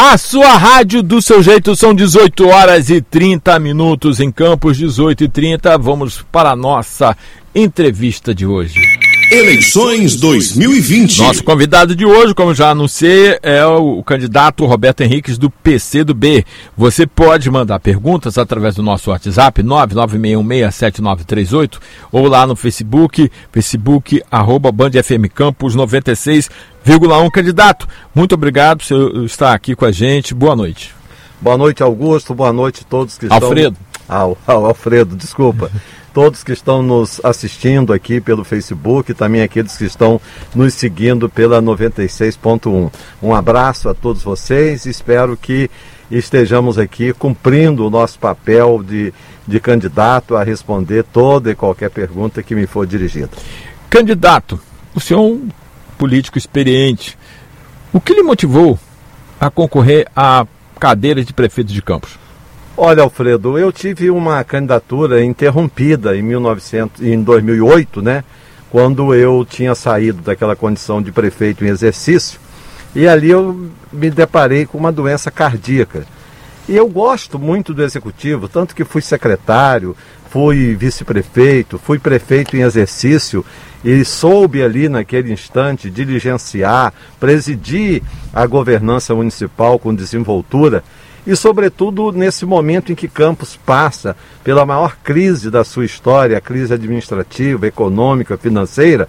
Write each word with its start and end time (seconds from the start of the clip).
A 0.00 0.16
sua 0.16 0.56
rádio 0.56 1.02
do 1.02 1.20
seu 1.20 1.42
jeito 1.42 1.74
são 1.74 1.92
18 1.92 2.46
horas 2.46 2.88
e 2.88 3.00
30 3.00 3.58
minutos 3.58 4.20
em 4.20 4.30
Campos, 4.30 4.76
18 4.76 5.24
e 5.24 5.28
30. 5.28 5.76
Vamos 5.76 6.24
para 6.30 6.50
a 6.50 6.56
nossa 6.56 7.16
entrevista 7.52 8.32
de 8.32 8.46
hoje. 8.46 8.80
Eleições 9.30 10.16
2020. 10.16 11.18
Nosso 11.18 11.44
convidado 11.44 11.94
de 11.94 12.06
hoje, 12.06 12.34
como 12.34 12.54
já 12.54 12.70
anunciei, 12.70 13.38
é 13.42 13.62
o 13.66 14.02
candidato 14.02 14.64
Roberto 14.64 15.02
Henriques 15.02 15.36
do 15.36 15.50
PCdoB. 15.50 16.46
Você 16.74 17.06
pode 17.06 17.50
mandar 17.50 17.78
perguntas 17.78 18.38
através 18.38 18.76
do 18.76 18.82
nosso 18.82 19.10
WhatsApp 19.10 19.62
996167938 19.62 21.78
ou 22.10 22.26
lá 22.26 22.46
no 22.46 22.56
Facebook, 22.56 23.30
Facebook 23.52 24.22
arroba 24.30 24.72
Band 24.72 24.92
FM 24.92 25.28
Campos 25.34 25.76
96,1. 25.76 27.30
Candidato, 27.30 27.86
muito 28.14 28.34
obrigado 28.34 28.82
por 28.82 29.26
estar 29.26 29.52
aqui 29.52 29.76
com 29.76 29.84
a 29.84 29.92
gente. 29.92 30.32
Boa 30.32 30.56
noite. 30.56 30.94
Boa 31.38 31.58
noite, 31.58 31.82
Augusto. 31.82 32.34
Boa 32.34 32.54
noite 32.54 32.80
a 32.80 32.84
todos 32.88 33.18
que 33.18 33.26
estão. 33.26 33.36
Alfredo. 33.36 33.76
Ah, 34.08 34.26
Alfredo, 34.46 35.14
desculpa. 35.14 35.70
todos 36.18 36.42
que 36.42 36.50
estão 36.50 36.82
nos 36.82 37.24
assistindo 37.24 37.92
aqui 37.92 38.20
pelo 38.20 38.42
Facebook 38.42 39.14
também 39.14 39.40
aqueles 39.40 39.76
que 39.76 39.84
estão 39.84 40.20
nos 40.52 40.74
seguindo 40.74 41.28
pela 41.28 41.62
96.1. 41.62 42.92
Um 43.22 43.32
abraço 43.32 43.88
a 43.88 43.94
todos 43.94 44.20
vocês 44.24 44.84
espero 44.84 45.36
que 45.36 45.70
estejamos 46.10 46.76
aqui 46.76 47.12
cumprindo 47.12 47.86
o 47.86 47.90
nosso 47.90 48.18
papel 48.18 48.82
de, 48.82 49.14
de 49.46 49.60
candidato 49.60 50.34
a 50.34 50.42
responder 50.42 51.04
toda 51.04 51.52
e 51.52 51.54
qualquer 51.54 51.88
pergunta 51.88 52.42
que 52.42 52.52
me 52.52 52.66
for 52.66 52.84
dirigida. 52.84 53.30
Candidato, 53.88 54.60
o 54.96 55.00
senhor 55.00 55.20
é 55.20 55.22
um 55.22 55.48
político 55.96 56.36
experiente. 56.36 57.16
O 57.92 58.00
que 58.00 58.12
lhe 58.12 58.24
motivou 58.24 58.76
a 59.38 59.48
concorrer 59.48 60.08
à 60.16 60.44
cadeira 60.80 61.24
de 61.24 61.32
prefeito 61.32 61.72
de 61.72 61.80
Campos? 61.80 62.18
Olha, 62.80 63.02
Alfredo, 63.02 63.58
eu 63.58 63.72
tive 63.72 64.08
uma 64.08 64.44
candidatura 64.44 65.24
interrompida 65.24 66.16
em, 66.16 66.22
1900, 66.22 67.02
em 67.02 67.20
2008, 67.20 68.00
né? 68.00 68.22
Quando 68.70 69.12
eu 69.12 69.44
tinha 69.44 69.74
saído 69.74 70.22
daquela 70.22 70.54
condição 70.54 71.02
de 71.02 71.10
prefeito 71.10 71.64
em 71.64 71.68
exercício. 71.70 72.38
E 72.94 73.08
ali 73.08 73.30
eu 73.30 73.68
me 73.92 74.08
deparei 74.10 74.64
com 74.64 74.78
uma 74.78 74.92
doença 74.92 75.28
cardíaca. 75.28 76.06
E 76.68 76.76
eu 76.76 76.86
gosto 76.86 77.36
muito 77.36 77.74
do 77.74 77.82
executivo, 77.82 78.46
tanto 78.46 78.76
que 78.76 78.84
fui 78.84 79.02
secretário, 79.02 79.96
fui 80.30 80.76
vice-prefeito, 80.76 81.80
fui 81.80 81.98
prefeito 81.98 82.56
em 82.56 82.60
exercício 82.60 83.44
e 83.84 84.04
soube 84.04 84.62
ali 84.62 84.88
naquele 84.88 85.32
instante 85.32 85.90
diligenciar, 85.90 86.94
presidir 87.18 88.04
a 88.32 88.46
governança 88.46 89.16
municipal 89.16 89.80
com 89.80 89.92
desenvoltura 89.92 90.84
e, 91.28 91.36
sobretudo, 91.36 92.10
nesse 92.10 92.46
momento 92.46 92.90
em 92.90 92.94
que 92.94 93.06
Campos 93.06 93.54
passa 93.54 94.16
pela 94.42 94.64
maior 94.64 94.96
crise 95.04 95.50
da 95.50 95.62
sua 95.62 95.84
história, 95.84 96.38
a 96.38 96.40
crise 96.40 96.72
administrativa, 96.72 97.66
econômica, 97.66 98.38
financeira, 98.38 99.06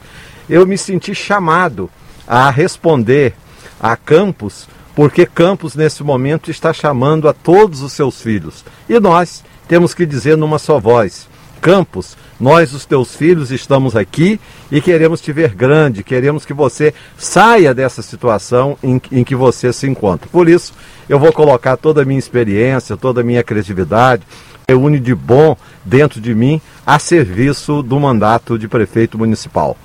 eu 0.50 0.68
me 0.68 0.78
senti 0.78 1.16
chamado 1.16 1.90
a 2.28 2.50
responder 2.50 3.36
a 3.80 3.96
Campos, 3.96 4.68
porque 4.94 5.26
Campos, 5.26 5.76
nesse 5.76 6.04
momento, 6.04 6.52
está 6.52 6.74
chamando 6.74 7.30
a 7.30 7.32
todos 7.32 7.82
os 7.82 7.94
seus 7.94 8.22
filhos. 8.22 8.66
E 8.90 9.00
nós 9.00 9.42
temos 9.66 9.94
que 9.94 10.06
dizer 10.06 10.36
numa 10.36 10.60
só 10.60 10.78
voz: 10.78 11.26
Campos, 11.62 12.18
nós, 12.40 12.74
os 12.74 12.86
teus 12.86 13.16
filhos, 13.16 13.52
estamos 13.52 13.96
aqui 13.96 14.40
e 14.72 14.80
queremos 14.80 15.20
te 15.22 15.32
ver 15.32 15.54
grande, 15.54 16.04
queremos 16.04 16.46
que 16.46 16.54
você 16.54 16.94
saia 17.18 17.74
dessa 17.74 18.02
situação 18.02 18.78
em, 18.82 19.02
em 19.12 19.24
que 19.24 19.36
você 19.36 19.74
se 19.74 19.88
encontra. 19.88 20.30
Por 20.32 20.48
isso, 20.48 20.74
eu 21.08 21.20
vou 21.20 21.34
colocar 21.34 21.76
toda 21.76 22.02
a 22.02 22.06
minha 22.06 22.20
experiência, 22.20 22.96
toda 22.96 23.22
a 23.22 23.24
minha 23.24 23.44
criatividade, 23.44 24.24
reúne 24.68 25.00
de 25.00 25.14
bom 25.14 25.58
dentro 25.84 26.22
de 26.22 26.34
mim 26.34 26.62
a 26.86 27.00
serviço 27.00 27.82
do 27.82 28.00
mandato 28.00 28.58
de 28.58 28.68
prefeito 28.68 29.18
municipal. 29.18 29.76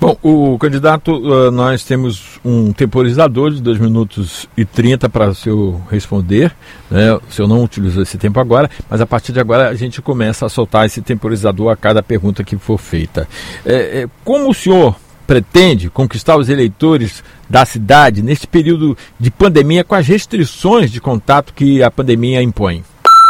Bom, 0.00 0.16
o 0.22 0.58
candidato, 0.58 1.12
uh, 1.16 1.50
nós 1.50 1.82
temos 1.84 2.38
um 2.44 2.72
temporizador 2.72 3.50
de 3.50 3.62
2 3.62 3.78
minutos 3.78 4.48
e 4.56 4.64
30 4.64 5.08
para 5.08 5.28
o 5.28 5.34
senhor 5.34 5.80
responder. 5.90 6.54
Né? 6.90 7.12
O 7.14 7.22
senhor 7.30 7.48
não 7.48 7.64
utilizou 7.64 8.02
esse 8.02 8.18
tempo 8.18 8.38
agora, 8.38 8.70
mas 8.88 9.00
a 9.00 9.06
partir 9.06 9.32
de 9.32 9.40
agora 9.40 9.68
a 9.68 9.74
gente 9.74 10.02
começa 10.02 10.46
a 10.46 10.48
soltar 10.48 10.86
esse 10.86 11.00
temporizador 11.00 11.70
a 11.70 11.76
cada 11.76 12.02
pergunta 12.02 12.44
que 12.44 12.56
for 12.56 12.78
feita. 12.78 13.28
É, 13.64 14.02
é, 14.02 14.08
como 14.24 14.50
o 14.50 14.54
senhor 14.54 14.94
pretende 15.26 15.90
conquistar 15.90 16.36
os 16.36 16.48
eleitores 16.48 17.22
da 17.48 17.64
cidade 17.64 18.22
neste 18.22 18.46
período 18.46 18.96
de 19.18 19.30
pandemia 19.30 19.84
com 19.84 19.94
as 19.94 20.06
restrições 20.06 20.90
de 20.90 21.00
contato 21.00 21.52
que 21.52 21.82
a 21.82 21.90
pandemia 21.90 22.42
impõe? 22.42 22.84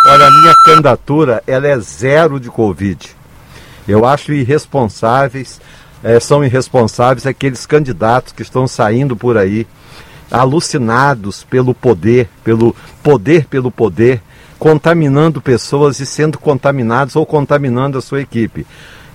Olha, 0.07 0.27
a 0.27 0.31
minha 0.31 0.55
candidatura 0.65 1.43
ela 1.47 1.67
é 1.67 1.79
zero 1.81 2.39
de 2.39 2.49
Covid. 2.49 3.17
Eu 3.89 4.05
acho 4.05 4.33
irresponsáveis 4.33 5.61
é, 6.03 6.19
são 6.21 6.45
irresponsáveis 6.45 7.27
aqueles 7.27 7.67
candidatos 7.67 8.33
que 8.33 8.43
estão 8.43 8.67
saindo 8.67 9.17
por 9.17 9.37
aí, 9.37 9.67
alucinados 10.31 11.43
pelo 11.45 11.75
poder, 11.75 12.29
pelo 12.45 12.75
poder 13.03 13.47
pelo 13.47 13.71
poder, 13.71 14.21
contaminando 14.59 15.41
pessoas 15.41 16.01
e 16.01 16.07
sendo 16.07 16.39
contaminados 16.39 17.17
ou 17.17 17.25
contaminando 17.25 17.97
a 17.99 18.03
sua 18.03 18.21
equipe. 18.21 18.67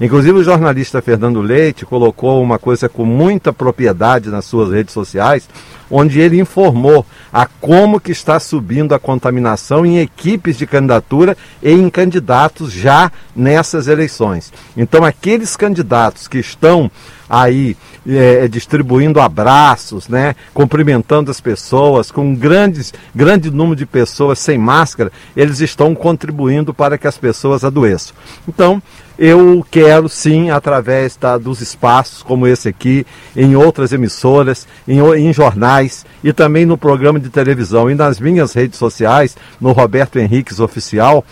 Inclusive 0.01 0.39
o 0.39 0.43
jornalista 0.43 1.01
Fernando 1.01 1.41
Leite 1.41 1.85
colocou 1.85 2.41
uma 2.41 2.57
coisa 2.57 2.89
com 2.89 3.05
muita 3.05 3.53
propriedade 3.53 4.29
nas 4.29 4.45
suas 4.45 4.71
redes 4.71 4.93
sociais, 4.93 5.47
onde 5.89 6.19
ele 6.19 6.39
informou 6.39 7.05
a 7.31 7.45
como 7.45 7.99
que 7.99 8.11
está 8.11 8.39
subindo 8.39 8.95
a 8.95 8.99
contaminação 8.99 9.85
em 9.85 9.99
equipes 9.99 10.57
de 10.57 10.65
candidatura 10.65 11.37
e 11.61 11.71
em 11.71 11.89
candidatos 11.89 12.71
já 12.71 13.11
nessas 13.35 13.87
eleições. 13.87 14.51
Então 14.75 15.05
aqueles 15.05 15.55
candidatos 15.55 16.27
que 16.27 16.39
estão 16.39 16.89
aí 17.29 17.77
é, 18.07 18.47
distribuindo 18.47 19.19
abraços, 19.19 20.07
né, 20.07 20.35
cumprimentando 20.53 21.31
as 21.31 21.39
pessoas, 21.39 22.11
com 22.11 22.35
grandes, 22.35 22.93
grande 23.15 23.49
número 23.49 23.75
de 23.75 23.85
pessoas 23.85 24.39
sem 24.39 24.57
máscara, 24.57 25.11
eles 25.35 25.59
estão 25.59 25.95
contribuindo 25.95 26.73
para 26.73 26.97
que 26.97 27.07
as 27.07 27.17
pessoas 27.17 27.63
adoeçam. 27.63 28.15
Então, 28.47 28.81
eu 29.17 29.65
quero 29.69 30.09
sim, 30.09 30.49
através 30.49 31.17
dos 31.41 31.61
espaços 31.61 32.23
como 32.23 32.47
esse 32.47 32.67
aqui, 32.67 33.05
em 33.35 33.55
outras 33.55 33.91
emissoras, 33.93 34.67
em, 34.87 34.99
em, 34.99 35.31
jornais 35.33 36.05
e 36.23 36.33
também 36.33 36.65
no 36.65 36.77
programa 36.77 37.19
de 37.19 37.29
televisão 37.29 37.89
e 37.89 37.95
nas 37.95 38.19
minhas 38.19 38.53
redes 38.53 38.79
sociais, 38.79 39.37
no 39.61 39.71
Roberto 39.71 40.17
Henriques 40.17 40.59
Oficial, 40.59 41.23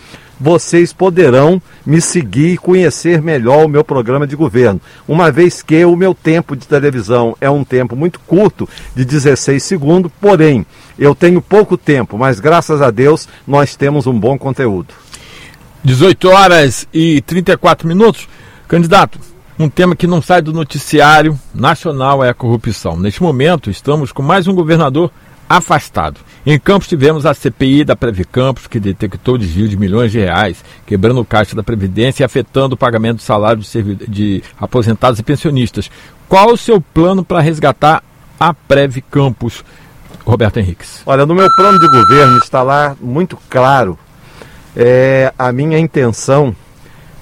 vocês 0.42 0.92
poderão 0.92 1.62
me 1.86 2.00
seguir 2.00 2.54
e 2.54 2.58
conhecer 2.58 3.22
melhor 3.22 3.64
o 3.64 3.68
meu 3.68 3.84
programa 3.84 4.26
de 4.26 4.34
governo. 4.34 4.80
Uma 5.06 5.30
vez 5.30 5.62
que 5.62 5.84
o 5.84 5.94
meu 5.94 6.14
tempo 6.14 6.56
de 6.56 6.66
televisão 6.66 7.36
é 7.40 7.48
um 7.48 7.62
tempo 7.62 7.94
muito 7.94 8.18
curto, 8.20 8.68
de 8.94 9.04
16 9.04 9.62
segundos, 9.62 10.10
porém, 10.20 10.66
eu 10.98 11.14
tenho 11.14 11.40
pouco 11.40 11.76
tempo, 11.76 12.18
mas 12.18 12.40
graças 12.40 12.82
a 12.82 12.90
Deus 12.90 13.28
nós 13.46 13.76
temos 13.76 14.08
um 14.08 14.18
bom 14.18 14.36
conteúdo. 14.36 14.92
18 15.84 16.28
horas 16.28 16.86
e 16.92 17.20
34 17.22 17.88
minutos. 17.88 18.28
Candidato, 18.68 19.18
um 19.58 19.68
tema 19.68 19.96
que 19.96 20.06
não 20.06 20.22
sai 20.22 20.40
do 20.40 20.52
noticiário 20.52 21.38
nacional 21.54 22.24
é 22.24 22.28
a 22.28 22.34
corrupção. 22.34 22.96
Neste 22.96 23.22
momento, 23.22 23.70
estamos 23.70 24.12
com 24.12 24.22
mais 24.22 24.46
um 24.46 24.54
governador 24.54 25.10
afastado. 25.48 26.20
Em 26.46 26.58
Campos 26.58 26.88
tivemos 26.88 27.26
a 27.26 27.34
CPI 27.34 27.84
da 27.84 27.94
Previcampos, 27.94 28.66
que 28.66 28.80
detectou 28.80 29.36
desvio 29.36 29.68
de 29.68 29.76
milhões 29.76 30.10
de 30.10 30.18
reais, 30.18 30.64
quebrando 30.86 31.20
o 31.20 31.24
caixa 31.24 31.54
da 31.54 31.62
Previdência 31.62 32.22
e 32.22 32.24
afetando 32.24 32.74
o 32.74 32.78
pagamento 32.78 33.16
do 33.16 33.22
salário 33.22 33.62
de, 34.08 34.42
aposentados 34.58 35.18
e 35.18 35.22
pensionistas. 35.22 35.90
Qual 36.28 36.52
o 36.52 36.56
seu 36.56 36.80
plano 36.80 37.24
para 37.24 37.40
resgatar 37.40 38.02
a 38.40 38.54
Previcampos, 38.54 39.64
Roberto 40.24 40.58
Henriques? 40.58 41.02
Olha, 41.04 41.26
no 41.26 41.34
meu 41.34 41.48
plano 41.54 41.78
de 41.78 41.88
governo 41.88 42.38
está 42.38 42.62
lá 42.62 42.96
muito 43.00 43.36
claro 43.50 43.98
é, 44.76 45.32
a 45.38 45.52
minha 45.52 45.78
intenção 45.78 46.54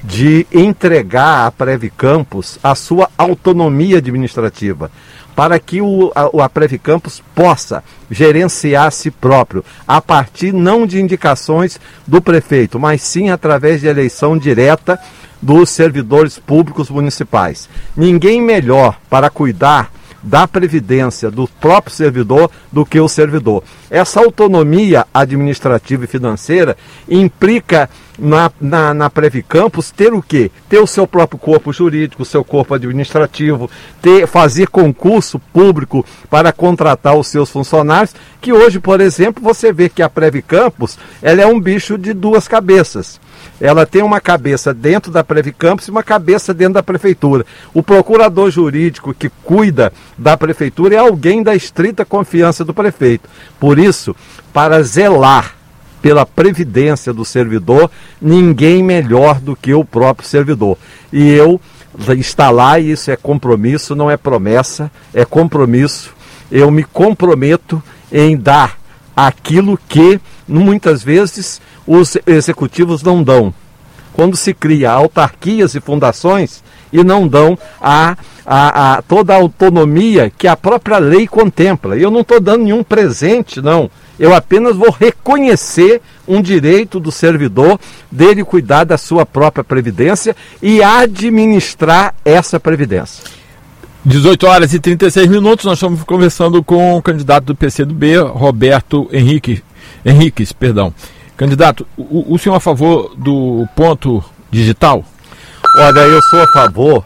de 0.03 0.47
entregar 0.53 1.47
à 1.47 1.51
Preve 1.51 1.91
Campos 1.91 2.59
a 2.63 2.75
sua 2.75 3.11
autonomia 3.19 3.99
administrativa, 3.99 4.91
para 5.37 5.59
que 5.59 5.81
o, 5.81 6.11
a, 6.15 6.45
a 6.45 6.49
Preve 6.49 6.79
Campos 6.79 7.23
possa 7.35 7.85
gerenciar 8.11 8.87
a 8.87 8.91
si 8.91 9.11
próprio, 9.11 9.65
a 9.87 10.01
partir 10.01 10.53
não 10.53 10.87
de 10.87 11.01
indicações 11.01 11.79
do 12.07 12.21
prefeito, 12.21 12.79
mas 12.79 13.03
sim 13.03 13.31
através 13.31 13.81
de 13.81 13.89
eleição 13.89 14.39
direta 14.39 14.99
dos 15.41 15.71
servidores 15.71 16.39
públicos 16.39 16.91
municipais. 16.91 17.69
Ninguém 17.97 18.43
melhor 18.43 18.99
para 19.09 19.31
cuidar 19.31 19.91
da 20.23 20.47
previdência 20.47 21.31
do 21.31 21.47
próprio 21.47 21.95
servidor 21.95 22.51
do 22.71 22.85
que 22.85 23.01
o 23.01 23.09
servidor. 23.09 23.63
Essa 23.91 24.21
autonomia 24.21 25.07
administrativa 25.13 26.05
e 26.05 26.09
financeira 26.09 26.77
implica 27.09 27.89
na, 28.19 28.51
na, 28.61 28.93
na 28.93 29.11
Previcampus 29.11 29.91
ter 29.91 30.13
o 30.13 30.23
quê? 30.23 30.51
Ter 30.69 30.79
o 30.79 30.87
seu 30.87 31.07
próprio 31.07 31.39
corpo 31.39 31.73
jurídico, 31.73 32.23
o 32.23 32.27
seu 32.27 32.45
corpo 32.45 32.75
administrativo, 32.75 33.71
ter, 34.03 34.27
fazer 34.27 34.69
concurso 34.69 35.39
público 35.39 36.05
para 36.29 36.53
contratar 36.53 37.17
os 37.17 37.29
seus 37.29 37.51
funcionários, 37.51 38.15
que 38.41 38.53
hoje, 38.53 38.79
por 38.79 39.01
exemplo, 39.01 39.43
você 39.43 39.73
vê 39.73 39.89
que 39.89 40.03
a 40.03 40.09
Previcampus 40.09 40.99
ela 41.23 41.41
é 41.41 41.47
um 41.47 41.59
bicho 41.59 41.97
de 41.97 42.13
duas 42.13 42.47
cabeças 42.47 43.19
ela 43.61 43.87
tem 43.87 44.03
uma 44.03 44.21
cabeça 44.21 44.73
dentro 44.73 45.13
da 45.13 45.23
Previcampus 45.23 45.87
e 45.87 45.91
uma 45.91 46.03
cabeça 46.03 46.55
dentro 46.55 46.75
da 46.75 46.83
prefeitura. 46.83 47.45
O 47.75 47.83
procurador 47.83 48.51
jurídico 48.51 49.15
que 49.15 49.29
cuida 49.43 49.93
da 50.17 50.37
prefeitura 50.37 50.95
é 50.95 50.99
alguém 50.99 51.43
da 51.43 51.55
estrita 51.55 52.05
confiança 52.05 52.65
do 52.65 52.75
prefeito. 52.75 53.29
Por 53.59 53.79
isso, 53.79 54.15
para 54.53 54.83
zelar 54.83 55.55
pela 56.01 56.25
previdência 56.25 57.13
do 57.13 57.25
servidor, 57.25 57.91
ninguém 58.21 58.83
melhor 58.83 59.39
do 59.41 59.55
que 59.55 59.75
o 59.75 59.85
próprio 59.85 60.27
servidor. 60.27 60.79
E 61.13 61.29
eu 61.29 61.61
está 62.17 62.51
lá 62.51 62.79
e 62.79 62.93
isso 62.93 63.11
é 63.11 63.17
compromisso, 63.17 63.95
não 63.95 64.11
é 64.11 64.17
promessa, 64.17 64.91
é 65.13 65.25
compromisso. 65.25 66.15
Eu 66.51 66.71
me 66.71 66.85
comprometo 66.85 67.83
em 68.11 68.37
dar 68.37 68.79
aquilo 69.15 69.79
que 69.89 70.21
muitas 70.49 71.03
vezes 71.03 71.61
os 71.87 72.17
executivos 72.27 73.03
não 73.03 73.23
dão. 73.23 73.53
Quando 74.13 74.37
se 74.37 74.53
cria 74.53 74.91
autarquias 74.91 75.75
e 75.75 75.81
fundações 75.81 76.63
e 76.93 77.05
não 77.05 77.27
dão 77.27 77.59
a, 77.81 78.17
a, 78.45 78.95
a 78.95 79.03
toda 79.03 79.33
a 79.33 79.37
autonomia 79.37 80.31
que 80.37 80.49
a 80.49 80.57
própria 80.57 80.99
lei 80.99 81.27
contempla. 81.27 81.97
Eu 81.97 82.11
não 82.11 82.21
estou 82.21 82.41
dando 82.41 82.65
nenhum 82.65 82.83
presente, 82.83 83.61
não. 83.61 83.91
Eu 84.19 84.35
apenas 84.35 84.77
vou 84.77 84.91
reconhecer 84.91 86.03
um 86.29 86.43
direito 86.43 87.01
do 87.01 87.11
servidor 87.11 87.79
dele 88.11 88.45
cuidar 88.45 88.85
da 88.85 88.99
sua 88.99 89.25
própria 89.25 89.65
previdência 89.65 90.37
e 90.63 90.83
administrar 90.83 92.15
essa 92.25 92.61
previdência. 92.61 93.25
18 94.05 94.47
horas 94.47 94.73
e 94.73 94.81
36 94.81 95.29
minutos, 95.29 95.65
nós 95.65 95.77
estamos 95.79 96.03
conversando 96.05 96.65
com 96.65 96.97
o 96.97 97.03
candidato 97.03 97.45
do 97.45 97.55
PCdoB, 97.55 98.17
Roberto 98.17 99.09
Henrique, 99.13 99.63
Henriques, 100.05 100.53
perdão. 100.53 100.93
Candidato, 101.41 101.87
o, 101.97 102.35
o 102.35 102.39
senhor 102.39 102.55
a 102.55 102.61
favor 102.61 103.15
do 103.17 103.67
ponto 103.75 104.23
digital? 104.51 105.03
Olha, 105.75 106.01
eu 106.01 106.21
sou 106.21 106.43
a 106.43 106.47
favor 106.53 107.03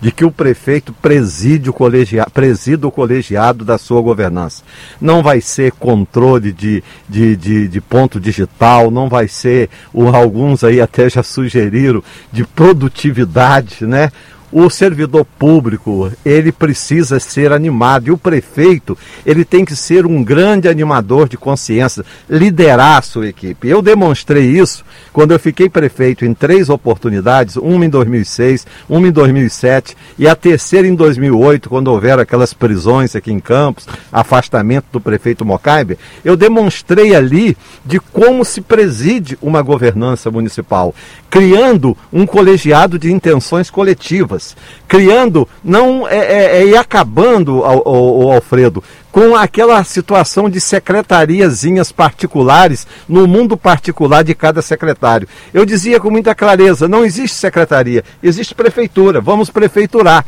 de 0.00 0.10
que 0.10 0.24
o 0.24 0.30
prefeito 0.32 0.92
preside 0.92 1.70
o 1.70 1.72
colegiado, 1.72 2.28
presida 2.32 2.88
o 2.88 2.90
colegiado 2.90 3.64
da 3.64 3.78
sua 3.78 4.00
governança. 4.00 4.64
Não 5.00 5.22
vai 5.22 5.40
ser 5.40 5.70
controle 5.70 6.52
de, 6.52 6.82
de, 7.08 7.36
de, 7.36 7.68
de 7.68 7.80
ponto 7.80 8.18
digital, 8.18 8.90
não 8.90 9.08
vai 9.08 9.28
ser, 9.28 9.70
o, 9.94 10.08
alguns 10.08 10.64
aí 10.64 10.80
até 10.80 11.08
já 11.08 11.22
sugeriram, 11.22 12.02
de 12.32 12.42
produtividade, 12.44 13.86
né? 13.86 14.10
O 14.58 14.70
servidor 14.70 15.26
público, 15.38 16.10
ele 16.24 16.50
precisa 16.50 17.20
ser 17.20 17.52
animado. 17.52 18.08
E 18.08 18.10
o 18.10 18.16
prefeito, 18.16 18.96
ele 19.26 19.44
tem 19.44 19.66
que 19.66 19.76
ser 19.76 20.06
um 20.06 20.24
grande 20.24 20.66
animador 20.66 21.28
de 21.28 21.36
consciência, 21.36 22.02
liderar 22.26 22.96
a 22.96 23.02
sua 23.02 23.28
equipe. 23.28 23.68
Eu 23.68 23.82
demonstrei 23.82 24.46
isso 24.46 24.82
quando 25.12 25.32
eu 25.32 25.38
fiquei 25.38 25.68
prefeito 25.68 26.24
em 26.24 26.32
três 26.32 26.70
oportunidades, 26.70 27.56
uma 27.56 27.84
em 27.84 27.90
2006, 27.90 28.66
uma 28.88 29.06
em 29.06 29.10
2007 29.10 29.94
e 30.18 30.26
a 30.26 30.34
terceira 30.34 30.88
em 30.88 30.94
2008, 30.94 31.68
quando 31.68 31.88
houveram 31.88 32.22
aquelas 32.22 32.54
prisões 32.54 33.14
aqui 33.14 33.30
em 33.30 33.38
Campos, 33.38 33.86
afastamento 34.10 34.86
do 34.90 35.02
prefeito 35.02 35.44
Mocaibe, 35.44 35.98
eu 36.24 36.34
demonstrei 36.34 37.14
ali 37.14 37.54
de 37.84 38.00
como 38.00 38.42
se 38.42 38.62
preside 38.62 39.36
uma 39.42 39.60
governança 39.60 40.30
municipal, 40.30 40.94
criando 41.28 41.94
um 42.10 42.24
colegiado 42.24 42.98
de 42.98 43.12
intenções 43.12 43.68
coletivas 43.68 44.45
criando, 44.86 45.48
não 45.64 46.06
é, 46.06 46.16
é, 46.16 46.56
é 46.58 46.66
e 46.66 46.76
acabando, 46.76 47.58
o, 47.58 48.30
Alfredo, 48.30 48.84
com 49.10 49.34
aquela 49.34 49.82
situação 49.82 50.50
de 50.50 50.60
secretariazinhas 50.60 51.90
particulares 51.90 52.86
no 53.08 53.26
mundo 53.26 53.56
particular 53.56 54.22
de 54.22 54.34
cada 54.34 54.60
secretário. 54.60 55.26
Eu 55.54 55.64
dizia 55.64 55.98
com 55.98 56.10
muita 56.10 56.34
clareza: 56.34 56.86
não 56.86 57.04
existe 57.04 57.36
secretaria, 57.36 58.04
existe 58.22 58.54
prefeitura, 58.54 59.20
vamos 59.20 59.50
prefeiturar. 59.50 60.24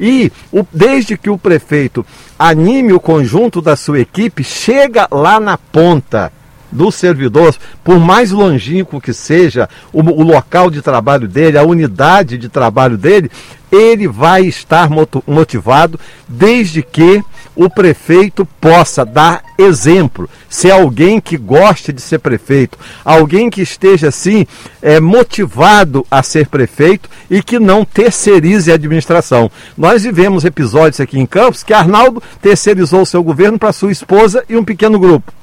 E 0.00 0.32
o, 0.50 0.64
desde 0.72 1.18
que 1.18 1.28
o 1.28 1.36
prefeito 1.36 2.04
anime 2.38 2.94
o 2.94 3.00
conjunto 3.00 3.60
da 3.60 3.76
sua 3.76 4.00
equipe, 4.00 4.42
chega 4.42 5.06
lá 5.10 5.38
na 5.38 5.58
ponta 5.58 6.32
do 6.70 6.90
servidor, 6.90 7.54
por 7.82 7.98
mais 7.98 8.30
longínquo 8.30 9.00
que 9.00 9.12
seja 9.12 9.68
o, 9.92 10.00
o, 10.00 10.22
local 10.22 10.70
de 10.70 10.82
trabalho 10.82 11.26
dele, 11.26 11.58
a 11.58 11.64
unidade 11.64 12.38
de 12.38 12.48
trabalho 12.48 12.96
dele, 12.96 13.30
ele 13.70 14.08
vai 14.08 14.44
estar 14.44 14.88
motivado 15.26 15.98
desde 16.28 16.82
que 16.82 17.22
o 17.54 17.68
prefeito 17.68 18.46
possa 18.60 19.04
dar 19.04 19.42
exemplo, 19.58 20.28
ser 20.48 20.70
alguém 20.70 21.20
que 21.20 21.36
goste 21.36 21.92
de 21.92 22.00
ser 22.00 22.18
prefeito, 22.18 22.78
alguém 23.04 23.50
que 23.50 23.60
esteja 23.60 24.08
assim 24.08 24.46
é, 24.80 24.98
motivado 24.98 26.06
a 26.10 26.22
ser 26.22 26.48
prefeito 26.48 27.08
e 27.30 27.42
que 27.42 27.58
não 27.58 27.84
terceirize 27.84 28.70
a 28.70 28.74
administração. 28.74 29.50
Nós 29.76 30.04
vivemos 30.04 30.44
episódios 30.44 31.00
aqui 31.00 31.18
em 31.18 31.26
Campos 31.26 31.62
que 31.62 31.74
Arnaldo 31.74 32.22
terceirizou 32.40 33.04
seu 33.04 33.22
governo 33.22 33.58
para 33.58 33.72
sua 33.72 33.92
esposa 33.92 34.44
e 34.48 34.56
um 34.56 34.64
pequeno 34.64 34.98
grupo. 34.98 35.39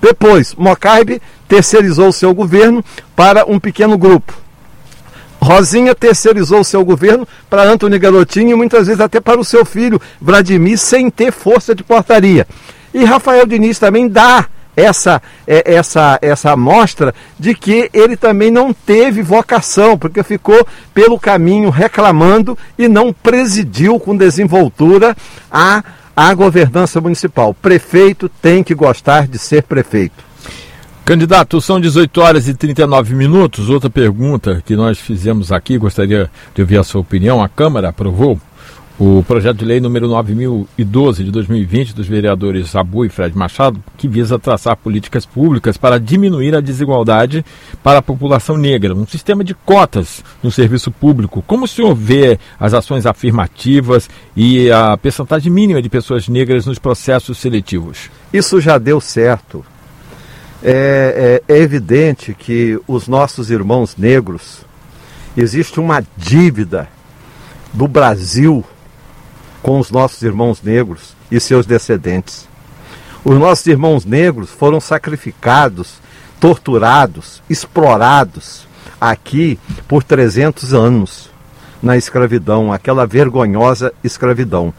Depois, 0.00 0.54
Mocaibe 0.54 1.20
terceirizou 1.46 2.12
seu 2.12 2.34
governo 2.34 2.84
para 3.16 3.44
um 3.44 3.58
pequeno 3.58 3.96
grupo. 3.98 4.32
Rosinha 5.40 5.94
terceirizou 5.94 6.64
seu 6.64 6.84
governo 6.84 7.26
para 7.48 7.62
Antônio 7.62 7.98
Garotinho 7.98 8.50
e 8.50 8.54
muitas 8.54 8.86
vezes 8.86 9.00
até 9.00 9.20
para 9.20 9.40
o 9.40 9.44
seu 9.44 9.64
filho 9.64 10.00
Vladimir, 10.20 10.78
sem 10.78 11.08
ter 11.10 11.32
força 11.32 11.74
de 11.74 11.84
portaria. 11.84 12.46
E 12.92 13.04
Rafael 13.04 13.46
Diniz 13.46 13.78
também 13.78 14.08
dá 14.08 14.46
essa, 14.78 15.20
é, 15.46 15.74
essa, 15.74 16.18
essa 16.22 16.52
amostra 16.52 17.14
de 17.38 17.54
que 17.54 17.90
ele 17.92 18.16
também 18.16 18.50
não 18.50 18.72
teve 18.72 19.22
vocação, 19.22 19.98
porque 19.98 20.22
ficou 20.22 20.66
pelo 20.94 21.18
caminho 21.18 21.68
reclamando 21.68 22.56
e 22.78 22.86
não 22.86 23.12
presidiu 23.12 23.98
com 23.98 24.16
desenvoltura 24.16 25.16
a 25.50 25.82
a 26.20 26.34
governança 26.34 27.00
municipal. 27.00 27.54
Prefeito 27.54 28.28
tem 28.28 28.64
que 28.64 28.74
gostar 28.74 29.28
de 29.28 29.38
ser 29.38 29.62
prefeito. 29.62 30.24
Candidato, 31.04 31.60
são 31.60 31.80
18 31.80 32.20
horas 32.20 32.48
e 32.48 32.54
39 32.54 33.14
minutos. 33.14 33.70
Outra 33.70 33.88
pergunta 33.88 34.60
que 34.66 34.74
nós 34.74 34.98
fizemos 34.98 35.52
aqui, 35.52 35.78
gostaria 35.78 36.28
de 36.52 36.60
ouvir 36.60 36.76
a 36.78 36.82
sua 36.82 37.02
opinião. 37.02 37.40
A 37.40 37.48
Câmara 37.48 37.90
aprovou 37.90 38.36
o 38.98 39.22
projeto 39.22 39.58
de 39.58 39.64
lei 39.64 39.80
número 39.80 40.08
9012 40.08 41.22
de 41.22 41.30
2020 41.30 41.94
dos 41.94 42.08
vereadores 42.08 42.74
Abu 42.74 43.04
e 43.04 43.08
Fred 43.08 43.36
Machado, 43.36 43.80
que 43.96 44.08
visa 44.08 44.40
traçar 44.40 44.76
políticas 44.76 45.24
públicas 45.24 45.76
para 45.76 46.00
diminuir 46.00 46.56
a 46.56 46.60
desigualdade 46.60 47.44
para 47.80 48.00
a 48.00 48.02
população 48.02 48.56
negra, 48.56 48.92
um 48.94 49.06
sistema 49.06 49.44
de 49.44 49.54
cotas 49.54 50.24
no 50.42 50.50
serviço 50.50 50.90
público. 50.90 51.44
Como 51.46 51.64
o 51.64 51.68
senhor 51.68 51.94
vê 51.94 52.40
as 52.58 52.74
ações 52.74 53.06
afirmativas 53.06 54.10
e 54.36 54.68
a 54.72 54.96
percentagem 54.96 55.52
mínima 55.52 55.80
de 55.80 55.88
pessoas 55.88 56.26
negras 56.26 56.66
nos 56.66 56.80
processos 56.80 57.38
seletivos? 57.38 58.10
Isso 58.32 58.60
já 58.60 58.78
deu 58.78 59.00
certo. 59.00 59.64
É, 60.60 61.40
é, 61.48 61.54
é 61.54 61.58
evidente 61.58 62.34
que 62.34 62.80
os 62.88 63.06
nossos 63.06 63.48
irmãos 63.48 63.96
negros, 63.96 64.66
existe 65.36 65.78
uma 65.78 66.04
dívida 66.16 66.88
do 67.72 67.86
Brasil 67.86 68.64
com 69.62 69.78
os 69.78 69.90
nossos 69.90 70.22
irmãos 70.22 70.62
negros 70.62 71.14
e 71.30 71.40
seus 71.40 71.66
descendentes. 71.66 72.48
Os 73.24 73.38
nossos 73.38 73.66
irmãos 73.66 74.04
negros 74.04 74.50
foram 74.50 74.80
sacrificados, 74.80 75.94
torturados, 76.40 77.42
explorados 77.50 78.66
aqui 79.00 79.58
por 79.86 80.02
300 80.02 80.72
anos 80.72 81.30
na 81.82 81.96
escravidão, 81.96 82.72
aquela 82.72 83.06
vergonhosa 83.06 83.92
escravidão. 84.02 84.72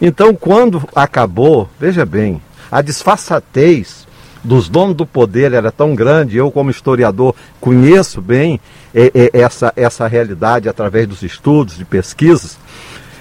Então, 0.00 0.34
quando 0.34 0.88
acabou, 0.94 1.68
veja 1.78 2.06
bem, 2.06 2.40
a 2.70 2.82
disfarçatez 2.82 4.06
dos 4.44 4.68
donos 4.68 4.96
do 4.96 5.04
poder 5.04 5.52
era 5.52 5.72
tão 5.72 5.94
grande, 5.94 6.36
eu 6.36 6.50
como 6.50 6.70
historiador 6.70 7.34
conheço 7.60 8.20
bem 8.20 8.60
é, 8.94 9.10
é, 9.14 9.40
essa, 9.40 9.72
essa 9.74 10.06
realidade 10.06 10.68
através 10.68 11.08
dos 11.08 11.22
estudos, 11.22 11.76
de 11.76 11.84
pesquisas, 11.84 12.56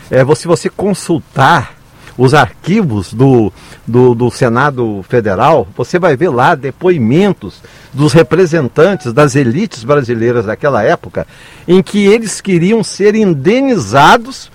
é, 0.10 0.36
se 0.36 0.48
você 0.48 0.70
consultar 0.70 1.78
os 2.18 2.34
arquivos 2.34 3.14
do, 3.14 3.54
do, 3.86 4.16
do, 4.16 4.32
Senado 4.32 5.06
Federal, 5.08 5.68
você 5.78 6.00
vai 6.00 6.18
ver 6.18 6.30
lá 6.30 6.56
depoimentos 6.56 7.62
dos 7.94 8.12
representantes 8.12 9.14
das 9.14 9.36
elites 9.36 9.84
brasileiras 9.84 10.46
daquela 10.46 10.84
época, 10.84 11.28
em 11.68 11.84
que 11.84 12.06
eles 12.06 12.42
queriam 12.42 12.84
ser 12.84 13.14
indenizados 13.14 14.50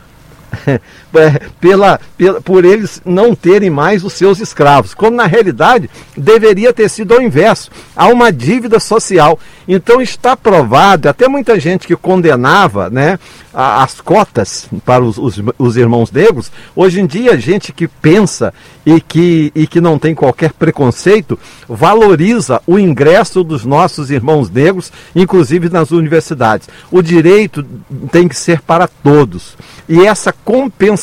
é, 1.14 1.40
pela, 1.60 2.00
pela, 2.16 2.40
por 2.40 2.64
eles 2.64 3.00
não 3.04 3.34
terem 3.34 3.70
mais 3.70 4.04
os 4.04 4.12
seus 4.12 4.40
escravos, 4.40 4.94
quando 4.94 5.14
na 5.14 5.26
realidade 5.26 5.90
deveria 6.16 6.72
ter 6.72 6.88
sido 6.88 7.14
ao 7.14 7.22
inverso. 7.22 7.70
Há 7.94 8.06
uma 8.08 8.32
dívida 8.32 8.80
social. 8.80 9.38
Então 9.66 10.00
está 10.02 10.36
provado, 10.36 11.08
até 11.08 11.28
muita 11.28 11.58
gente 11.58 11.86
que 11.86 11.94
condenava 11.94 12.90
né, 12.90 13.18
as 13.54 14.00
cotas 14.00 14.66
para 14.84 15.04
os, 15.04 15.18
os, 15.18 15.40
os, 15.58 15.76
irmãos 15.76 16.10
negros, 16.10 16.50
hoje 16.74 17.00
em 17.00 17.06
dia, 17.06 17.38
gente 17.38 17.72
que 17.72 17.86
pensa 17.86 18.52
e 18.84 19.00
que, 19.00 19.52
e 19.54 19.66
que 19.66 19.80
não 19.80 19.98
tem 19.98 20.14
qualquer 20.14 20.52
preconceito, 20.52 21.38
valoriza 21.68 22.60
o 22.66 22.78
ingresso 22.78 23.44
dos 23.44 23.64
nossos 23.64 24.10
irmãos 24.10 24.50
negros, 24.50 24.90
inclusive 25.14 25.68
nas 25.68 25.90
universidades. 25.90 26.68
O 26.90 27.02
direito 27.02 27.64
tem 28.10 28.26
que 28.26 28.36
ser 28.36 28.60
para 28.62 28.88
todos. 28.88 29.56
E 29.88 30.06
essa 30.06 30.32
compensação 30.32 31.01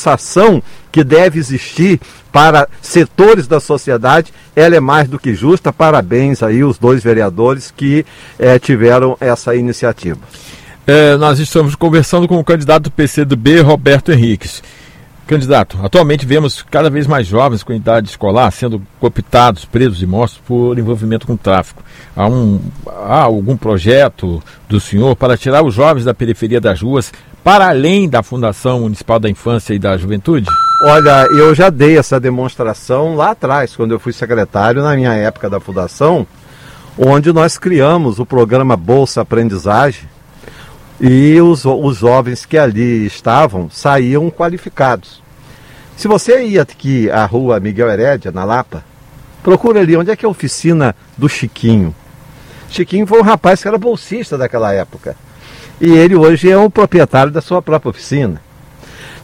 que 0.91 1.03
deve 1.03 1.39
existir 1.39 1.99
para 2.31 2.67
setores 2.81 3.47
da 3.47 3.59
sociedade, 3.59 4.33
ela 4.55 4.75
é 4.75 4.79
mais 4.79 5.07
do 5.07 5.19
que 5.19 5.33
justa. 5.33 5.73
Parabéns 5.73 6.43
aí 6.43 6.63
os 6.63 6.77
dois 6.77 7.03
vereadores 7.03 7.71
que 7.75 8.05
eh, 8.37 8.59
tiveram 8.59 9.17
essa 9.19 9.55
iniciativa. 9.55 10.19
É, 10.85 11.15
nós 11.17 11.37
estamos 11.37 11.75
conversando 11.75 12.27
com 12.27 12.39
o 12.39 12.43
candidato 12.43 12.85
do 12.85 12.91
PCdoB, 12.91 13.61
Roberto 13.61 14.11
Henriques. 14.11 14.63
Candidato, 15.27 15.77
atualmente 15.83 16.25
vemos 16.25 16.63
cada 16.63 16.89
vez 16.89 17.05
mais 17.05 17.27
jovens 17.27 17.61
com 17.61 17.71
idade 17.71 18.09
escolar 18.09 18.49
sendo 18.49 18.81
cooptados, 18.99 19.63
presos 19.63 20.01
e 20.01 20.07
mortos 20.07 20.39
por 20.47 20.79
envolvimento 20.79 21.27
com 21.27 21.37
tráfico. 21.37 21.83
Há, 22.15 22.25
um, 22.27 22.59
há 22.87 23.21
algum 23.21 23.55
projeto 23.55 24.41
do 24.67 24.79
senhor 24.79 25.15
para 25.15 25.37
tirar 25.37 25.63
os 25.63 25.75
jovens 25.75 26.05
da 26.05 26.15
periferia 26.15 26.59
das 26.59 26.81
ruas 26.81 27.13
para 27.43 27.69
além 27.69 28.09
da 28.09 28.21
Fundação 28.21 28.81
Municipal 28.81 29.19
da 29.19 29.29
Infância 29.29 29.73
e 29.73 29.79
da 29.79 29.97
Juventude? 29.97 30.47
Olha, 30.83 31.25
eu 31.31 31.53
já 31.53 31.69
dei 31.69 31.97
essa 31.97 32.19
demonstração 32.19 33.15
lá 33.15 33.31
atrás, 33.31 33.75
quando 33.75 33.91
eu 33.91 33.99
fui 33.99 34.13
secretário, 34.13 34.81
na 34.81 34.95
minha 34.95 35.13
época 35.13 35.49
da 35.49 35.59
Fundação, 35.59 36.25
onde 36.97 37.33
nós 37.33 37.57
criamos 37.57 38.19
o 38.19 38.25
programa 38.25 38.75
Bolsa 38.77 39.21
Aprendizagem 39.21 40.07
e 40.99 41.39
os, 41.41 41.65
os 41.65 41.97
jovens 41.97 42.45
que 42.45 42.57
ali 42.57 43.05
estavam 43.05 43.69
saíam 43.69 44.29
qualificados. 44.29 45.21
Se 45.95 46.07
você 46.07 46.43
ia 46.43 46.61
aqui 46.61 47.09
à 47.09 47.25
rua 47.25 47.59
Miguel 47.59 47.89
Herédia, 47.89 48.31
na 48.31 48.43
Lapa, 48.43 48.83
procura 49.43 49.81
ali 49.81 49.97
onde 49.97 50.11
é 50.11 50.15
que 50.15 50.25
é 50.25 50.27
a 50.27 50.31
oficina 50.31 50.95
do 51.17 51.27
Chiquinho. 51.27 51.93
Chiquinho 52.69 53.07
foi 53.07 53.19
um 53.19 53.23
rapaz 53.23 53.61
que 53.61 53.67
era 53.67 53.77
bolsista 53.77 54.37
daquela 54.37 54.73
época. 54.73 55.15
E 55.81 55.91
ele 55.91 56.15
hoje 56.15 56.49
é 56.49 56.57
o 56.57 56.69
proprietário 56.69 57.31
da 57.31 57.41
sua 57.41 57.61
própria 57.61 57.89
oficina. 57.89 58.41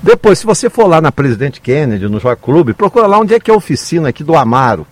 Depois, 0.02 0.40
se 0.40 0.46
você 0.46 0.70
for 0.70 0.88
lá 0.88 1.02
na 1.02 1.12
Presidente 1.12 1.60
Kennedy, 1.60 2.08
no 2.08 2.20
Joia 2.20 2.36
Clube, 2.36 2.74
procura 2.74 3.08
lá 3.08 3.20
onde 3.20 3.34
é 3.34 3.40
que 3.40 3.50
é 3.50 3.54
a 3.54 3.58
oficina 3.58 4.10
aqui 4.10 4.24
do 4.24 4.36
Amaro. 4.36 4.86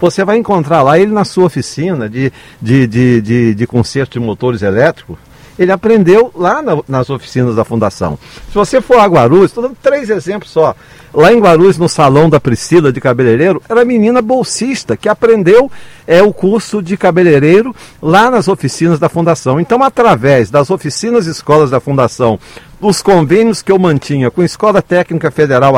Você 0.00 0.24
vai 0.24 0.36
encontrar 0.36 0.82
lá 0.82 0.98
ele 0.98 1.12
na 1.12 1.24
sua 1.24 1.44
oficina 1.44 2.08
de, 2.08 2.32
de, 2.60 2.86
de, 2.86 3.20
de, 3.20 3.54
de 3.54 3.66
conserto 3.66 4.18
de 4.18 4.24
motores 4.24 4.62
elétricos 4.62 5.18
ele 5.60 5.70
aprendeu 5.70 6.32
lá 6.34 6.62
na, 6.62 6.78
nas 6.88 7.10
oficinas 7.10 7.54
da 7.54 7.66
Fundação. 7.66 8.18
Se 8.48 8.54
você 8.54 8.80
for 8.80 8.98
a 8.98 9.04
Guarulhos, 9.04 9.50
estou 9.50 9.62
dando 9.62 9.76
três 9.82 10.08
exemplos 10.08 10.50
só. 10.50 10.74
Lá 11.12 11.34
em 11.34 11.38
Guarulhos, 11.38 11.76
no 11.76 11.86
salão 11.86 12.30
da 12.30 12.40
Priscila 12.40 12.90
de 12.90 12.98
cabeleireiro, 12.98 13.62
era 13.68 13.84
menina 13.84 14.22
bolsista 14.22 14.96
que 14.96 15.06
aprendeu 15.06 15.70
é, 16.06 16.22
o 16.22 16.32
curso 16.32 16.80
de 16.80 16.96
cabeleireiro 16.96 17.76
lá 18.00 18.30
nas 18.30 18.48
oficinas 18.48 18.98
da 18.98 19.10
Fundação. 19.10 19.60
Então, 19.60 19.82
através 19.82 20.50
das 20.50 20.70
oficinas 20.70 21.26
e 21.26 21.30
escolas 21.30 21.68
da 21.68 21.78
Fundação, 21.78 22.40
os 22.80 23.02
convênios 23.02 23.62
que 23.62 23.70
eu 23.70 23.78
mantinha 23.78 24.30
com 24.30 24.40
a 24.40 24.44
Escola 24.44 24.80
Técnica 24.80 25.30
Federal, 25.30 25.74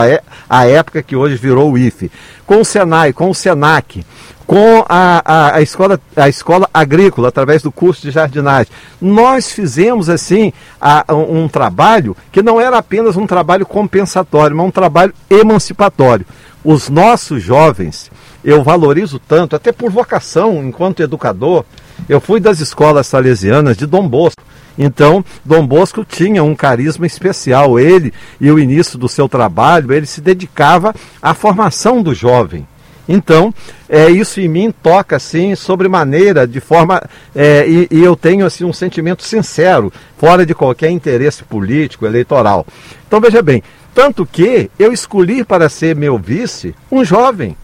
à 0.48 0.66
época 0.66 1.02
que 1.02 1.16
hoje 1.16 1.36
virou 1.36 1.72
o 1.72 1.78
IFE, 1.78 2.10
com 2.46 2.60
o 2.60 2.64
Senai, 2.64 3.12
com 3.12 3.28
o 3.28 3.34
Senac, 3.34 4.04
com 4.46 4.84
a, 4.88 5.22
a, 5.24 5.56
a, 5.56 5.62
escola, 5.62 6.00
a 6.14 6.28
escola 6.28 6.68
agrícola, 6.72 7.28
através 7.28 7.62
do 7.62 7.72
curso 7.72 8.02
de 8.02 8.10
jardinagem. 8.10 8.72
Nós 9.00 9.50
fizemos, 9.50 10.08
assim, 10.08 10.52
a, 10.80 11.04
um 11.12 11.48
trabalho 11.48 12.16
que 12.30 12.42
não 12.42 12.60
era 12.60 12.78
apenas 12.78 13.16
um 13.16 13.26
trabalho 13.26 13.66
compensatório, 13.66 14.56
mas 14.56 14.66
um 14.66 14.70
trabalho 14.70 15.14
emancipatório. 15.28 16.26
Os 16.64 16.88
nossos 16.88 17.42
jovens, 17.42 18.10
eu 18.44 18.62
valorizo 18.62 19.18
tanto, 19.18 19.56
até 19.56 19.72
por 19.72 19.90
vocação, 19.90 20.62
enquanto 20.64 21.02
educador, 21.02 21.64
eu 22.08 22.20
fui 22.20 22.38
das 22.38 22.60
escolas 22.60 23.06
salesianas 23.06 23.76
de 23.76 23.86
Dom 23.86 24.06
Bosco. 24.06 24.42
Então, 24.78 25.24
Dom 25.44 25.66
Bosco 25.66 26.04
tinha 26.04 26.42
um 26.42 26.54
carisma 26.54 27.06
especial. 27.06 27.78
Ele 27.78 28.12
e 28.40 28.50
o 28.50 28.58
início 28.58 28.98
do 28.98 29.08
seu 29.08 29.28
trabalho, 29.28 29.92
ele 29.92 30.06
se 30.06 30.20
dedicava 30.20 30.94
à 31.20 31.34
formação 31.34 32.02
do 32.02 32.14
jovem. 32.14 32.66
Então, 33.08 33.52
é, 33.88 34.08
isso 34.08 34.40
em 34.40 34.48
mim 34.48 34.72
toca 34.82 35.16
assim 35.16 35.54
sobremaneira, 35.54 36.46
de 36.46 36.60
forma. 36.60 37.02
É, 37.34 37.66
e, 37.68 37.88
e, 37.90 38.02
eu 38.02 38.16
tenho 38.16 38.46
assim 38.46 38.64
um 38.64 38.72
sentimento 38.72 39.22
sincero, 39.22 39.92
fora 40.16 40.46
de 40.46 40.54
qualquer 40.54 40.90
interesse 40.90 41.42
político, 41.42 42.06
eleitoral. 42.06 42.66
Então 43.06 43.20
veja 43.20 43.42
bem, 43.42 43.62
tanto 43.94 44.24
que 44.24 44.70
eu 44.78 44.92
escolhi 44.92 45.44
para 45.44 45.68
ser 45.68 45.96
meu 45.96 46.16
vice 46.16 46.74
um 46.90 47.04
jovem 47.04 47.56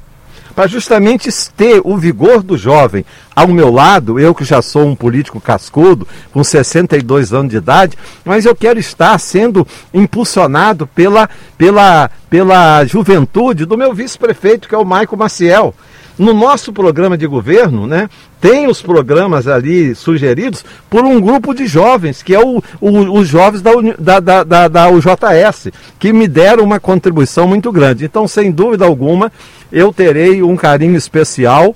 para 0.59 0.67
justamente 0.67 1.31
ter 1.57 1.81
o 1.85 1.97
vigor 1.97 2.43
do 2.43 2.59
jovem 2.59 3.05
ao 3.33 3.47
meu 3.47 3.71
lado, 3.71 4.19
eu 4.19 4.35
que 4.35 4.45
já 4.45 4.61
sou 4.61 4.88
um 4.88 4.97
político 4.97 5.41
cascudo, 5.41 6.05
com 6.33 6.43
62 6.43 7.33
anos 7.33 7.53
de 7.53 7.59
idade, 7.59 7.97
mas 8.25 8.45
eu 8.45 8.57
quero 8.57 8.81
estar 8.81 9.17
sendo 9.21 9.65
impulsionado 9.95 10.85
pela, 10.85 11.31
pela, 11.57 12.11
pela 12.29 12.85
juventude 12.85 13.67
do 13.67 13.79
meu 13.79 13.95
vice-prefeito, 13.95 14.69
que 14.69 14.75
é 14.75 14.79
o 14.79 14.85
Maico 14.85 15.17
Maciel. 15.17 15.73
No 16.19 16.35
nosso 16.35 16.73
programa 16.73 17.17
de 17.17 17.29
governo, 17.29 17.87
né, 17.87 18.11
tem 18.41 18.67
os 18.67 18.83
programas 18.83 19.47
ali 19.47 19.95
sugeridos 19.95 20.65
por 20.91 21.05
um 21.05 21.21
grupo 21.21 21.55
de 21.55 21.65
jovens, 21.69 22.25
que 22.25 22.35
é 22.35 22.41
o, 22.41 22.61
o 22.81 23.19
os 23.21 23.29
jovens 23.29 23.62
da, 23.62 23.71
da, 23.97 24.19
da, 24.19 24.43
da, 24.43 24.69
da 24.69 24.91
UJS, 24.91 25.69
que 25.97 26.12
me 26.12 26.27
deram 26.27 26.65
uma 26.65 26.81
contribuição 26.81 27.47
muito 27.47 27.71
grande. 27.71 28.05
Então, 28.05 28.27
sem 28.27 28.50
dúvida 28.50 28.85
alguma, 28.85 29.31
eu 29.73 29.93
terei 29.93 30.43
um 30.43 30.57
carinho 30.57 30.97
especial 30.97 31.75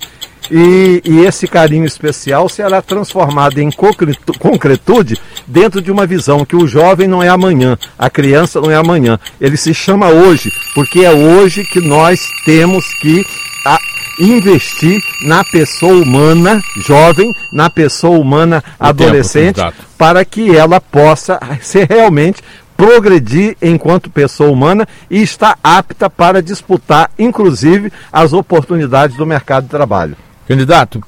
e, 0.51 1.01
e, 1.05 1.19
esse 1.21 1.47
carinho 1.47 1.85
especial 1.85 2.49
será 2.49 2.81
transformado 2.81 3.59
em 3.59 3.69
concretude 4.39 5.17
dentro 5.47 5.81
de 5.81 5.91
uma 5.91 6.05
visão 6.05 6.45
que 6.45 6.55
o 6.55 6.67
jovem 6.67 7.07
não 7.07 7.23
é 7.23 7.29
amanhã, 7.29 7.77
a 7.97 8.09
criança 8.09 8.59
não 8.59 8.69
é 8.69 8.75
amanhã, 8.75 9.17
ele 9.39 9.55
se 9.55 9.73
chama 9.73 10.09
hoje, 10.09 10.51
porque 10.75 10.99
é 10.99 11.11
hoje 11.11 11.63
que 11.63 11.79
nós 11.79 12.19
temos 12.45 12.85
que 12.95 13.25
a, 13.65 13.79
investir 14.19 15.01
na 15.25 15.43
pessoa 15.45 15.93
humana 15.93 16.61
jovem, 16.85 17.33
na 17.51 17.69
pessoa 17.69 18.19
humana 18.19 18.63
adolescente, 18.79 19.61
para 19.97 20.25
que 20.25 20.55
ela 20.55 20.81
possa 20.81 21.39
ser 21.61 21.87
realmente 21.89 22.41
progredir 22.83 23.55
enquanto 23.61 24.09
pessoa 24.09 24.51
humana 24.51 24.85
e 25.09 25.21
está 25.21 25.57
apta 25.63 26.09
para 26.09 26.43
disputar, 26.43 27.09
inclusive, 27.17 27.89
as 28.11 28.33
oportunidades 28.33 29.15
do 29.15 29.25
mercado 29.25 29.63
de 29.63 29.69
trabalho. 29.69 30.17
Candidato, 30.45 31.01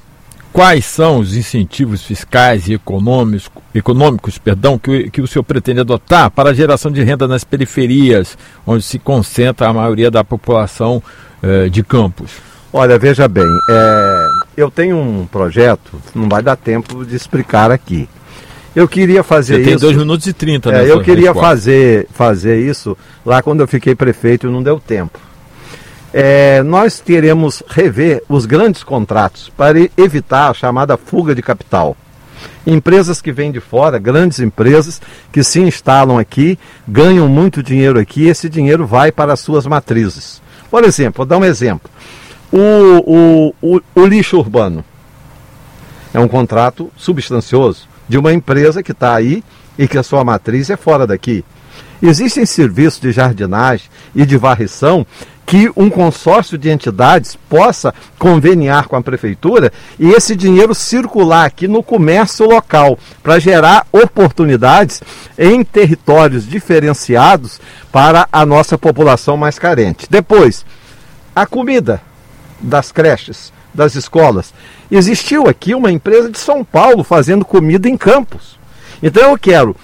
quais 0.54 0.86
são 0.86 1.18
os 1.18 1.36
incentivos 1.36 2.02
fiscais 2.02 2.66
e 2.66 2.72
econômicos, 2.72 3.50
econômicos 3.74 4.38
perdão, 4.38 4.78
que, 4.78 5.10
que 5.10 5.20
o 5.20 5.26
senhor 5.26 5.42
pretende 5.42 5.80
adotar 5.80 6.30
para 6.30 6.48
a 6.48 6.54
geração 6.54 6.90
de 6.90 7.02
renda 7.02 7.28
nas 7.28 7.44
periferias, 7.44 8.38
onde 8.66 8.82
se 8.82 8.98
concentra 8.98 9.68
a 9.68 9.74
maioria 9.74 10.10
da 10.10 10.24
população 10.24 11.02
eh, 11.42 11.68
de 11.68 11.82
campos? 11.82 12.30
Olha, 12.72 12.98
veja 12.98 13.28
bem, 13.28 13.46
é, 13.70 14.26
eu 14.56 14.70
tenho 14.70 14.96
um 14.96 15.26
projeto, 15.26 16.00
não 16.14 16.26
vai 16.26 16.42
dar 16.42 16.56
tempo 16.56 17.04
de 17.04 17.14
explicar 17.14 17.70
aqui. 17.70 18.08
Eu 18.76 18.86
queria 18.86 19.22
fazer 19.22 19.54
Você 19.54 19.60
isso. 19.60 19.70
Tem 19.70 19.78
2 19.78 19.96
minutos 19.96 20.26
e 20.26 20.34
30, 20.34 20.70
né? 20.70 20.84
É, 20.84 20.92
eu 20.92 21.00
queria 21.00 21.32
fazer, 21.32 22.06
fazer 22.12 22.60
isso 22.60 22.94
lá 23.24 23.40
quando 23.42 23.60
eu 23.60 23.66
fiquei 23.66 23.94
prefeito 23.94 24.46
e 24.46 24.50
não 24.50 24.62
deu 24.62 24.78
tempo. 24.78 25.18
É, 26.12 26.62
nós 26.62 27.00
queremos 27.00 27.62
rever 27.66 28.22
os 28.28 28.44
grandes 28.44 28.84
contratos 28.84 29.50
para 29.56 29.78
evitar 29.96 30.50
a 30.50 30.54
chamada 30.54 30.98
fuga 30.98 31.34
de 31.34 31.40
capital. 31.40 31.96
Empresas 32.66 33.22
que 33.22 33.32
vêm 33.32 33.50
de 33.50 33.60
fora, 33.60 33.98
grandes 33.98 34.40
empresas 34.40 35.00
que 35.32 35.42
se 35.42 35.58
instalam 35.58 36.18
aqui, 36.18 36.58
ganham 36.86 37.26
muito 37.28 37.62
dinheiro 37.62 37.98
aqui, 37.98 38.24
e 38.24 38.28
esse 38.28 38.46
dinheiro 38.46 38.86
vai 38.86 39.10
para 39.10 39.32
as 39.32 39.40
suas 39.40 39.66
matrizes. 39.66 40.42
Por 40.70 40.84
exemplo, 40.84 41.18
vou 41.18 41.26
dar 41.26 41.38
um 41.38 41.44
exemplo. 41.44 41.90
O, 42.52 43.54
o, 43.62 43.76
o, 43.76 43.80
o 43.94 44.06
lixo 44.06 44.36
urbano 44.36 44.84
é 46.12 46.20
um 46.20 46.28
contrato 46.28 46.92
substancioso 46.94 47.95
de 48.08 48.18
uma 48.18 48.32
empresa 48.32 48.82
que 48.82 48.92
está 48.92 49.14
aí 49.14 49.42
e 49.78 49.86
que 49.86 49.98
a 49.98 50.02
sua 50.02 50.24
matriz 50.24 50.70
é 50.70 50.76
fora 50.76 51.06
daqui. 51.06 51.44
Existem 52.02 52.44
serviços 52.44 53.00
de 53.00 53.12
jardinagem 53.12 53.88
e 54.14 54.26
de 54.26 54.36
varrição 54.36 55.06
que 55.46 55.70
um 55.76 55.88
consórcio 55.88 56.58
de 56.58 56.68
entidades 56.68 57.36
possa 57.48 57.94
conveniar 58.18 58.88
com 58.88 58.96
a 58.96 59.02
prefeitura 59.02 59.72
e 59.98 60.10
esse 60.10 60.34
dinheiro 60.34 60.74
circular 60.74 61.46
aqui 61.46 61.68
no 61.68 61.84
comércio 61.84 62.46
local 62.46 62.98
para 63.22 63.38
gerar 63.38 63.86
oportunidades 63.92 65.00
em 65.38 65.62
territórios 65.62 66.46
diferenciados 66.46 67.60
para 67.92 68.28
a 68.32 68.44
nossa 68.44 68.76
população 68.76 69.36
mais 69.36 69.56
carente. 69.56 70.08
Depois, 70.10 70.66
a 71.34 71.46
comida 71.46 72.02
das 72.60 72.90
creches, 72.90 73.52
das 73.76 73.94
escolas. 73.94 74.52
Existiu 74.90 75.46
aqui 75.46 75.74
uma 75.74 75.92
empresa 75.92 76.30
de 76.30 76.38
São 76.38 76.64
Paulo 76.64 77.04
fazendo 77.04 77.44
comida 77.44 77.88
em 77.88 77.96
campos. 77.96 78.58
Então 79.02 79.30
eu 79.30 79.38
quero 79.38 79.76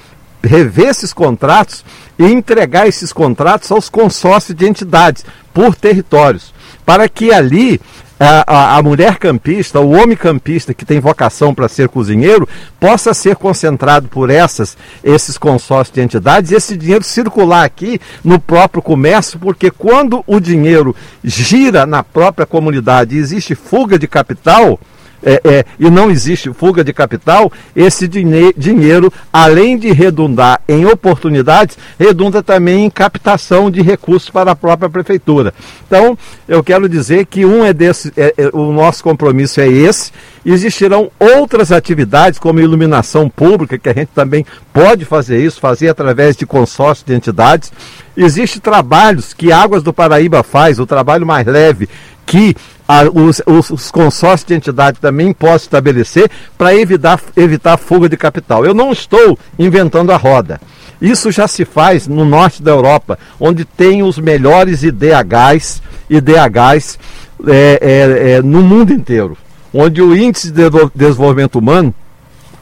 rever 0.43 0.89
esses 0.89 1.13
contratos 1.13 1.85
e 2.19 2.25
entregar 2.25 2.89
esses 2.89 3.13
contratos 3.13 3.71
aos 3.71 3.89
consórcios 3.89 4.57
de 4.57 4.67
entidades 4.67 5.25
por 5.55 5.77
territórios, 5.77 6.53
para 6.85 7.09
que 7.09 7.33
ali 7.33 7.81
a, 8.25 8.77
a, 8.77 8.83
mulher 8.83 9.19
campista, 9.19 9.81
o 9.81 9.91
homem 9.91 10.17
campista 10.17 10.73
que 10.73 10.85
tem 10.85 11.01
vocação 11.01 11.55
para 11.55 11.69
ser 11.69 11.89
cozinheiro, 11.89 12.49
possa 12.79 13.13
ser 13.15 13.37
concentrado 13.37 14.09
por 14.09 14.31
essas, 14.31 14.77
esses 15.03 15.37
consórcios 15.37 15.95
de 15.95 16.01
entidades 16.01 16.51
e 16.51 16.55
esse 16.55 16.77
dinheiro 16.77 17.05
circular 17.05 17.65
aqui 17.65 18.01
no 18.23 18.39
próprio 18.39 18.83
comércio, 18.83 19.39
porque 19.39 19.71
quando 19.71 20.23
o 20.27 20.39
dinheiro 20.39 20.95
gira 21.25 21.87
na 21.87 22.03
própria 22.03 22.47
comunidade 22.47 23.17
e 23.17 23.19
existe 23.19 23.55
fuga 23.55 23.99
de 23.99 24.07
capital, 24.07 24.79
é, 25.23 25.41
é, 25.45 25.65
e 25.79 25.91
não 25.91 26.11
existe 26.11 26.53
fuga 26.53 26.83
de 26.83 26.93
capital, 26.93 27.51
esse 27.75 28.09
dinheiro, 28.09 29.13
além 29.33 29.79
de 29.79 29.93
redundar 29.93 30.61
em 30.69 30.85
oportunidades, 30.85 31.79
redunda 31.99 32.43
também 32.43 32.85
em 32.85 32.91
captação 32.91 33.71
de 33.71 33.83
recursos 33.83 34.31
para 34.31 34.53
a 34.53 34.57
própria 34.57 34.91
prefeitura. 34.91 35.55
Então, 35.87 36.17
eu 36.49 36.63
quero 36.63 36.89
dizer 36.89 37.27
que 37.27 37.45
um 37.45 37.65
é 37.65 37.73
desse, 37.73 38.13
é, 38.17 38.35
é, 38.37 38.51
o 38.53 38.73
nosso 38.73 39.03
compromisso 39.03 39.61
é 39.61 39.69
esse. 39.69 40.11
Existirão 40.45 41.11
outras 41.19 41.71
atividades, 41.71 42.39
como 42.39 42.61
iluminação 42.61 43.29
pública, 43.29 43.79
que 43.79 43.89
a 43.89 43.95
gente 43.95 44.11
também 44.15 44.45
pode 44.73 45.05
fazer 45.05 45.43
isso, 45.45 45.61
fazer 45.61 45.89
através 45.89 46.37
de 46.37 46.45
consórcios 46.45 47.07
de 47.07 47.15
entidades. 47.15 47.73
Existem 48.17 48.61
trabalhos 48.61 49.33
que 49.33 49.53
Águas 49.53 49.83
do 49.83 49.93
Paraíba 49.93 50.43
faz, 50.43 50.79
o 50.79 50.87
trabalho 50.87 51.25
mais 51.25 51.47
leve, 51.47 51.89
que 52.27 52.55
a, 52.87 53.05
os, 53.05 53.43
os, 53.47 53.71
os, 53.71 53.91
consórcios 53.91 54.47
de 54.47 54.55
entidade 54.55 54.99
também 55.01 55.33
possam 55.33 55.57
estabelecer 55.57 56.31
para 56.57 56.75
evitar, 56.75 57.21
evitar 57.37 57.77
fuga 57.77 58.09
de 58.09 58.17
capital. 58.17 58.65
Eu 58.65 58.75
não 58.75 58.93
estou 58.93 59.39
inventando 59.59 60.13
a 60.13 60.17
roda. 60.17 60.61
Isso 61.01 61.33
já 61.33 61.49
se 61.49 61.65
faz 61.65 62.07
no 62.07 62.25
norte 62.25 62.63
da 62.63 62.71
Europa, 62.71 63.19
onde 63.41 63.65
tem 63.65 64.03
os 64.03 64.19
melhores 64.19 64.83
IDHs, 64.83 65.83
IDHs 66.09 66.99
é, 67.47 67.79
é, 67.81 68.33
é, 68.35 68.43
no 68.43 68.63
mundo 68.63 68.93
inteiro, 68.93 69.37
onde 69.75 70.01
o 70.01 70.17
índice 70.17 70.53
de 70.53 70.63
desenvolvimento 70.95 71.59
humano 71.59 71.93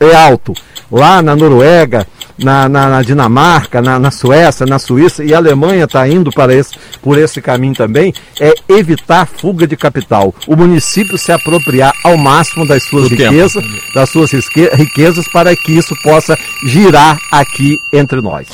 é 0.00 0.14
alto. 0.14 0.54
Lá 0.90 1.20
na 1.20 1.36
Noruega, 1.36 2.06
na, 2.42 2.68
na, 2.68 2.88
na 2.88 3.02
Dinamarca, 3.02 3.80
na, 3.80 3.98
na, 3.98 4.10
Suécia, 4.10 4.66
na 4.66 4.78
Suíça 4.78 5.24
e 5.24 5.34
a 5.34 5.36
Alemanha 5.36 5.84
está 5.84 6.08
indo 6.08 6.30
para 6.30 6.54
esse, 6.54 6.74
por 7.02 7.18
esse 7.18 7.40
caminho 7.40 7.74
também, 7.74 8.12
é 8.40 8.54
evitar 8.68 9.26
fuga 9.26 9.66
de 9.66 9.76
capital. 9.76 10.34
O 10.46 10.56
município 10.56 11.18
se 11.18 11.32
apropriar 11.32 11.92
ao 12.04 12.16
máximo 12.16 12.66
das 12.66 12.82
suas 12.84 13.08
riquezas, 13.08 13.64
das 13.94 14.10
suas 14.10 14.30
riquezas 14.32 15.28
para 15.28 15.54
que 15.54 15.72
isso 15.72 15.94
possa 16.02 16.38
girar 16.66 17.18
aqui 17.30 17.76
entre 17.92 18.20
nós. 18.20 18.46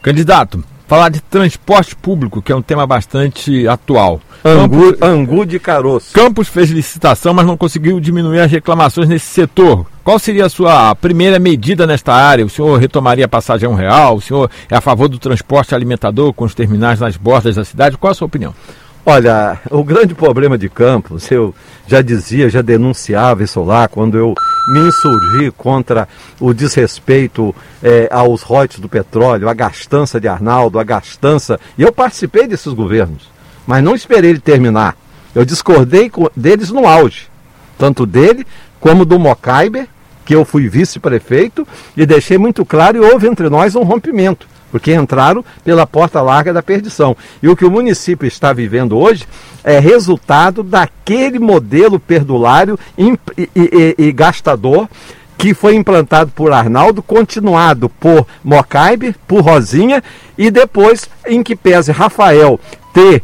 Candidato, 0.00 0.62
falar 0.92 1.08
de 1.08 1.22
transporte 1.22 1.96
público, 1.96 2.42
que 2.42 2.52
é 2.52 2.54
um 2.54 2.60
tema 2.60 2.86
bastante 2.86 3.66
atual. 3.66 4.20
Angu, 4.44 4.94
Angu 5.00 5.46
de 5.46 5.58
caroço. 5.58 6.12
Campos 6.12 6.48
fez 6.48 6.68
licitação, 6.68 7.32
mas 7.32 7.46
não 7.46 7.56
conseguiu 7.56 7.98
diminuir 7.98 8.40
as 8.40 8.52
reclamações 8.52 9.08
nesse 9.08 9.24
setor. 9.24 9.86
Qual 10.04 10.18
seria 10.18 10.44
a 10.44 10.50
sua 10.50 10.94
primeira 10.94 11.38
medida 11.38 11.86
nesta 11.86 12.12
área? 12.12 12.44
O 12.44 12.50
senhor 12.50 12.78
retomaria 12.78 13.24
a 13.24 13.28
passagem 13.28 13.66
a 13.66 13.70
um 13.70 13.74
real? 13.74 14.16
O 14.16 14.20
senhor 14.20 14.50
é 14.70 14.76
a 14.76 14.82
favor 14.82 15.08
do 15.08 15.18
transporte 15.18 15.74
alimentador 15.74 16.30
com 16.34 16.44
os 16.44 16.54
terminais 16.54 17.00
nas 17.00 17.16
bordas 17.16 17.56
da 17.56 17.64
cidade? 17.64 17.96
Qual 17.96 18.10
a 18.10 18.14
sua 18.14 18.26
opinião? 18.26 18.54
Olha, 19.06 19.58
o 19.70 19.82
grande 19.82 20.14
problema 20.14 20.58
de 20.58 20.68
Campos, 20.68 21.30
eu 21.30 21.54
já 21.86 22.02
dizia, 22.02 22.50
já 22.50 22.60
denunciava 22.60 23.42
isso 23.42 23.62
lá, 23.62 23.88
quando 23.88 24.18
eu 24.18 24.34
me 24.68 24.80
insurgi 24.80 25.50
contra 25.50 26.08
o 26.40 26.52
desrespeito 26.52 27.54
é, 27.82 28.08
aos 28.10 28.42
royalties 28.42 28.80
do 28.80 28.88
petróleo, 28.88 29.48
a 29.48 29.54
gastança 29.54 30.20
de 30.20 30.28
Arnaldo, 30.28 30.78
a 30.78 30.84
gastança. 30.84 31.58
E 31.76 31.82
eu 31.82 31.92
participei 31.92 32.46
desses 32.46 32.72
governos 32.72 33.32
mas 33.66 33.82
não 33.82 33.94
esperei 33.94 34.30
ele 34.30 34.40
terminar. 34.40 34.96
Eu 35.34 35.44
discordei 35.44 36.10
deles 36.36 36.70
no 36.70 36.86
auge, 36.86 37.28
tanto 37.78 38.04
dele 38.04 38.46
como 38.80 39.04
do 39.04 39.18
Mocaiber, 39.18 39.86
que 40.24 40.34
eu 40.34 40.44
fui 40.44 40.68
vice-prefeito, 40.68 41.66
e 41.96 42.04
deixei 42.04 42.38
muito 42.38 42.64
claro, 42.64 42.98
e 42.98 43.00
houve 43.00 43.26
entre 43.26 43.48
nós 43.48 43.74
um 43.74 43.82
rompimento, 43.82 44.46
porque 44.70 44.94
entraram 44.94 45.44
pela 45.64 45.86
porta 45.86 46.20
larga 46.20 46.52
da 46.52 46.62
perdição. 46.62 47.16
E 47.42 47.48
o 47.48 47.56
que 47.56 47.64
o 47.64 47.70
município 47.70 48.26
está 48.26 48.52
vivendo 48.52 48.98
hoje 48.98 49.26
é 49.64 49.78
resultado 49.78 50.62
daquele 50.62 51.38
modelo 51.38 51.98
perdulário 51.98 52.78
e, 52.96 53.12
e, 53.36 53.48
e, 53.54 53.94
e 53.98 54.12
gastador 54.12 54.88
que 55.42 55.54
foi 55.54 55.74
implantado 55.74 56.30
por 56.30 56.52
Arnaldo, 56.52 57.02
continuado 57.02 57.88
por 57.88 58.24
Mocaibe, 58.44 59.16
por 59.26 59.40
Rosinha, 59.40 60.00
e 60.38 60.52
depois, 60.52 61.10
em 61.26 61.42
que 61.42 61.56
pese 61.56 61.90
Rafael 61.90 62.60
ter 62.92 63.22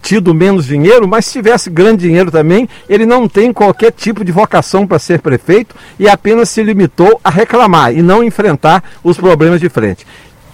tido 0.00 0.34
menos 0.34 0.66
dinheiro, 0.66 1.06
mas 1.06 1.26
se 1.26 1.32
tivesse 1.32 1.70
grande 1.70 2.06
dinheiro 2.06 2.30
também, 2.30 2.68
ele 2.88 3.04
não 3.04 3.28
tem 3.28 3.52
qualquer 3.52 3.92
tipo 3.92 4.24
de 4.24 4.32
vocação 4.32 4.86
para 4.86 4.98
ser 4.98 5.20
prefeito 5.20 5.74
e 5.98 6.08
apenas 6.08 6.48
se 6.48 6.62
limitou 6.62 7.20
a 7.22 7.30
reclamar 7.30 7.94
e 7.94 8.02
não 8.02 8.24
enfrentar 8.24 8.82
os 9.04 9.16
problemas 9.16 9.60
de 9.60 9.68
frente. 9.68 10.06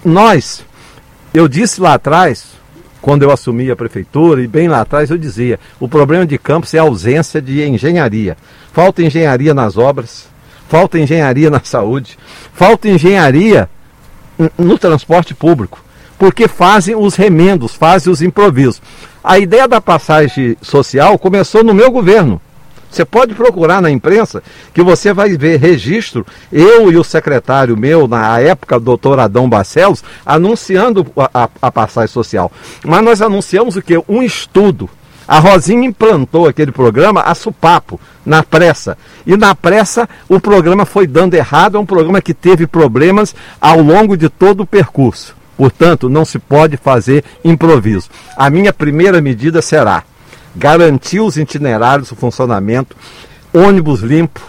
Nós, 0.04 0.64
eu 1.32 1.46
disse 1.48 1.80
lá 1.80 1.94
atrás, 1.94 2.46
quando 3.00 3.22
eu 3.22 3.30
assumi 3.30 3.70
a 3.70 3.76
prefeitura, 3.76 4.42
e 4.42 4.46
bem 4.46 4.68
lá 4.68 4.80
atrás 4.80 5.11
eu 5.11 5.18
dizia, 5.18 5.59
o 5.78 5.88
problema 5.88 6.26
de 6.26 6.38
Campos 6.38 6.74
é 6.74 6.78
a 6.78 6.82
ausência 6.82 7.40
de 7.40 7.62
engenharia. 7.62 8.37
Falta 8.72 9.02
engenharia 9.02 9.54
nas 9.54 9.76
obras, 9.76 10.28
falta 10.68 10.98
engenharia 10.98 11.50
na 11.50 11.61
saúde, 11.62 12.18
falta 12.52 12.88
engenharia 12.88 13.68
no 14.59 14.78
transporte 14.78 15.35
público 15.35 15.87
porque 16.18 16.48
fazem 16.48 16.94
os 16.94 17.14
remendos, 17.14 17.74
fazem 17.74 18.12
os 18.12 18.22
improvisos. 18.22 18.80
A 19.22 19.38
ideia 19.38 19.66
da 19.68 19.80
passagem 19.80 20.56
social 20.62 21.18
começou 21.18 21.62
no 21.62 21.74
meu 21.74 21.90
governo. 21.90 22.40
Você 22.90 23.05
pode 23.05 23.35
procurar 23.35 23.83
na 23.83 23.90
imprensa 23.90 24.42
que 24.72 24.83
você 24.83 25.12
vai 25.12 25.37
ver 25.37 25.59
registro, 25.59 26.27
eu 26.53 26.90
e 26.90 26.96
o 26.96 27.05
secretário 27.05 27.77
meu, 27.77 28.09
na 28.09 28.38
época, 28.40 28.81
doutor 28.81 29.18
Adão 29.18 29.49
Barcelos, 29.49 30.03
anunciando 30.25 31.07
a, 31.16 31.44
a, 31.44 31.49
a 31.62 31.72
passagem 31.72 32.12
social. 32.12 32.51
Mas 32.85 33.05
nós 33.05 33.20
anunciamos 33.22 33.77
o 33.77 33.83
que? 33.83 34.03
Um 34.09 34.22
estudo. 34.22 34.88
A 35.29 35.40
Rosinha 35.40 35.87
implantou 35.87 36.46
aquele 36.46 36.70
programa 36.70 37.20
a 37.20 37.35
supapo, 37.35 38.01
na 38.25 38.42
pressa. 38.44 38.96
E 39.27 39.37
na 39.37 39.55
pressa 39.55 40.09
o 40.29 40.38
programa 40.38 40.85
foi 40.85 41.07
dando 41.07 41.35
errado, 41.35 41.77
é 41.77 41.81
um 41.81 41.87
programa 41.87 42.20
que 42.22 42.33
teve 42.33 42.66
problemas 42.66 43.35
ao 43.61 43.81
longo 43.81 44.16
de 44.16 44.29
todo 44.29 44.61
o 44.61 44.66
percurso. 44.66 45.35
Portanto, 45.57 46.09
não 46.09 46.25
se 46.25 46.38
pode 46.38 46.77
fazer 46.77 47.25
improviso. 47.44 48.09
A 48.37 48.49
minha 48.51 48.72
primeira 48.72 49.20
medida 49.20 49.61
será 49.61 50.05
garantir 50.56 51.20
os 51.20 51.36
itinerários, 51.36 52.10
o 52.10 52.16
funcionamento, 52.16 52.96
ônibus 53.52 54.00
limpo 54.00 54.40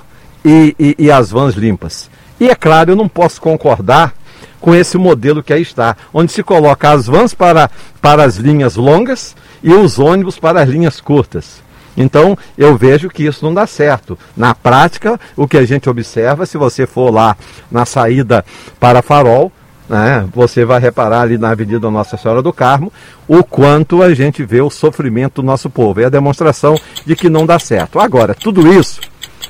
e, 0.44 0.76
e, 0.80 0.96
e 0.98 1.12
as 1.12 1.30
vans 1.30 1.56
limpas. 1.56 2.10
E 2.40 2.50
é 2.50 2.56
claro, 2.56 2.92
eu 2.92 2.96
não 2.96 3.08
posso 3.08 3.42
concordar 3.42 4.14
com 4.60 4.74
esse 4.74 4.98
modelo 4.98 5.44
que 5.44 5.54
aí 5.54 5.62
está, 5.62 5.96
onde 6.14 6.32
se 6.32 6.42
coloca 6.44 6.90
as 6.92 7.08
vans 7.08 7.34
para, 7.34 7.70
para 8.02 8.24
as 8.24 8.38
linhas 8.38 8.76
longas 8.76 9.36
e 9.62 9.74
os 9.74 10.00
ônibus 10.00 10.40
para 10.40 10.62
as 10.62 10.70
linhas 10.70 11.00
curtas. 11.00 11.62
Então, 11.96 12.38
eu 12.56 12.78
vejo 12.78 13.10
que 13.10 13.26
isso 13.26 13.44
não 13.44 13.54
dá 13.54 13.66
certo. 13.66 14.18
Na 14.36 14.54
prática, 14.54 15.20
o 15.36 15.48
que 15.48 15.58
a 15.58 15.66
gente 15.66 15.90
observa, 15.90 16.46
se 16.46 16.56
você 16.56 16.86
for 16.86 17.12
lá 17.12 17.36
na 17.72 17.86
saída 17.86 18.46
para 18.80 19.02
Farol, 19.02 19.52
né, 19.90 20.28
você 20.34 20.66
vai 20.66 20.80
reparar 20.80 21.22
ali 21.22 21.38
na 21.38 21.52
Avenida 21.52 21.90
Nossa 21.90 22.18
Senhora 22.18 22.42
do 22.42 22.52
Carmo 22.52 22.92
o 23.28 23.44
quanto 23.44 24.02
a 24.02 24.14
gente 24.14 24.44
vê 24.44 24.62
o 24.62 24.70
sofrimento 24.70 25.42
do 25.42 25.46
nosso 25.46 25.70
povo. 25.70 26.02
É 26.02 26.06
a 26.06 26.10
demonstração 26.10 26.76
de 27.06 27.16
que 27.16 27.30
não 27.30 27.46
dá 27.46 27.58
certo. 27.60 28.00
Agora, 28.00 28.34
tudo 28.34 28.72
isso 28.72 29.00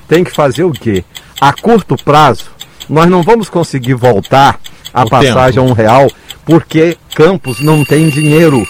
tem 0.07 0.23
que 0.23 0.31
fazer 0.31 0.63
o 0.63 0.71
quê? 0.71 1.03
A 1.39 1.53
curto 1.53 1.95
prazo, 2.03 2.45
nós 2.89 3.09
não 3.09 3.23
vamos 3.23 3.49
conseguir 3.49 3.93
voltar 3.93 4.59
a 4.93 5.03
o 5.03 5.09
passagem 5.09 5.61
tempo. 5.61 5.67
a 5.67 5.71
um 5.71 5.73
real 5.73 6.07
porque 6.45 6.97
Campos 7.13 7.59
não 7.59 7.83
tem 7.83 8.09
dinheiro. 8.09 8.63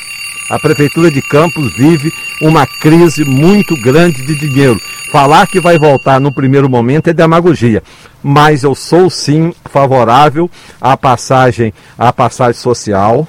A 0.50 0.58
Prefeitura 0.58 1.12
de 1.12 1.22
Campos 1.22 1.74
vive 1.74 2.14
uma 2.42 2.66
crise 2.66 3.26
muito 3.26 3.76
grande 3.82 4.26
de 4.26 4.36
dinheiro. 4.36 4.80
Falar 5.12 5.46
que 5.48 5.60
vai 5.60 5.78
voltar 5.78 6.22
no 6.22 6.32
primeiro 6.32 6.70
momento 6.70 7.10
é 7.10 7.14
demagogia, 7.14 7.84
mas 8.24 8.64
eu 8.64 8.74
sou 8.74 9.10
sim 9.10 9.54
favorável 9.66 10.50
à 10.80 10.96
passagem, 10.96 11.74
à 11.98 12.14
passagem 12.14 12.62
social. 12.62 13.28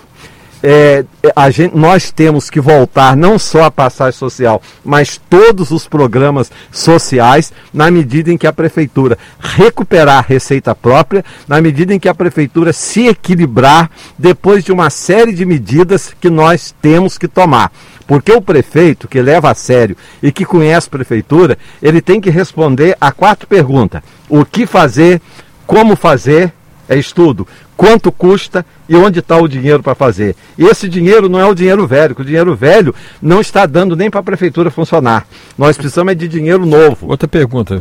É, 0.63 1.05
gente, 1.51 1.77
nós 1.77 2.11
temos 2.11 2.51
que 2.51 2.61
voltar 2.61 3.17
não 3.17 3.39
só 3.39 3.65
a 3.65 3.71
passagem 3.71 4.19
social, 4.19 4.61
mas 4.85 5.21
todos 5.31 5.71
os 5.71 5.87
programas 5.87 6.51
sociais, 6.73 7.53
na 7.73 7.91
medida 7.91 8.33
em 8.33 8.39
que 8.39 8.47
a 8.47 8.53
prefeitura 8.53 9.17
recuperar 9.39 10.19
a 10.19 10.27
receita 10.27 10.75
própria, 10.75 11.25
na 11.47 11.61
medida 11.61 11.95
em 11.95 11.99
que 11.99 12.09
a 12.09 12.15
prefeitura 12.15 12.73
se 12.73 13.07
equilibrar 13.07 13.91
depois 14.19 14.65
de 14.65 14.73
uma 14.73 14.91
série 14.91 15.33
de 15.33 15.45
medidas 15.45 16.15
que 16.21 16.29
nós 16.29 16.75
temos 16.83 17.17
que 17.17 17.29
tomar. 17.29 17.73
Porque 18.07 18.33
o 18.33 18.41
prefeito 18.41 19.07
que 19.07 19.21
leva 19.21 19.51
a 19.51 19.55
sério 19.55 19.97
e 20.23 20.33
que 20.33 20.45
conhece 20.45 20.89
a 20.89 20.91
prefeitura, 20.91 21.59
ele 21.83 22.01
tem 22.01 22.21
que 22.21 22.31
responder 22.31 22.97
a 23.01 23.13
quatro 23.13 23.47
perguntas: 23.47 24.03
o 24.29 24.45
que 24.45 24.67
fazer, 24.67 25.21
como 25.67 25.95
fazer, 25.95 26.53
é 26.89 26.97
estudo, 26.97 27.47
quanto 27.79 28.11
custa 28.11 28.67
e 28.89 28.97
onde 28.97 29.21
está 29.21 29.37
o 29.37 29.47
dinheiro 29.47 29.85
para 29.85 29.95
fazer. 29.95 30.35
E 30.59 30.65
esse 30.65 30.89
dinheiro 30.89 31.29
não 31.29 31.39
é 31.39 31.47
o 31.47 31.55
dinheiro 31.55 31.87
velho, 31.87 32.13
que 32.13 32.23
o 32.23 32.25
dinheiro 32.25 32.57
velho 32.57 32.93
não 33.23 33.41
está 33.41 33.65
dando 33.67 33.95
nem 33.95 34.11
para 34.11 34.19
a 34.19 34.25
prefeitura 34.25 34.69
funcionar. 34.69 35.29
Nós 35.57 35.77
precisamos 35.77 36.11
é 36.11 36.15
de 36.17 36.27
dinheiro 36.27 36.67
novo. 36.67 37.07
Outra 37.07 37.29
pergunta. 37.29 37.81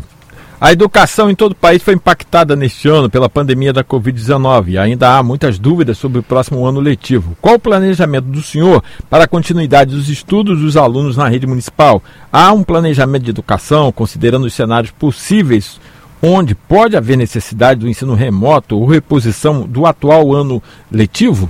A 0.62 0.71
educação 0.71 1.29
em 1.29 1.36
todo 1.36 1.51
o 1.51 1.55
país 1.55 1.81
foi 1.81 1.95
impactada 1.95 2.55
neste 2.55 2.88
ano 2.88 3.10
pela 3.10 3.29
pandemia 3.29 3.73
da 3.73 3.83
Covid-19 3.83 4.69
e 4.69 4.77
ainda 4.77 5.17
há 5.17 5.23
muitas 5.23 5.57
dúvidas 5.57 5.97
sobre 5.97 6.19
o 6.19 6.23
próximo 6.23 6.63
ano 6.65 6.79
letivo. 6.79 7.36
Qual 7.41 7.55
o 7.55 7.60
planejamento 7.60 8.25
do 8.25 8.41
senhor 8.41 8.83
para 9.10 9.23
a 9.23 9.27
continuidade 9.27 9.95
dos 9.95 10.10
estudos 10.10 10.60
dos 10.60 10.77
alunos 10.77 11.17
na 11.17 11.27
rede 11.27 11.47
municipal? 11.47 12.03
Há 12.31 12.51
um 12.53 12.63
planejamento 12.63 13.23
de 13.23 13.31
educação, 13.31 13.91
considerando 13.91 14.45
os 14.45 14.53
cenários 14.53 14.91
possíveis 14.91 15.79
onde 16.21 16.56
pode 16.56 16.97
haver 16.97 17.17
necessidade 17.17 17.82
do 17.82 17.89
ensino 17.89 18.13
remoto 18.13 18.77
ou 18.77 18.86
reposição 18.86 19.62
do 19.62 19.86
atual 19.86 20.34
ano 20.34 20.62
letivo? 20.91 21.49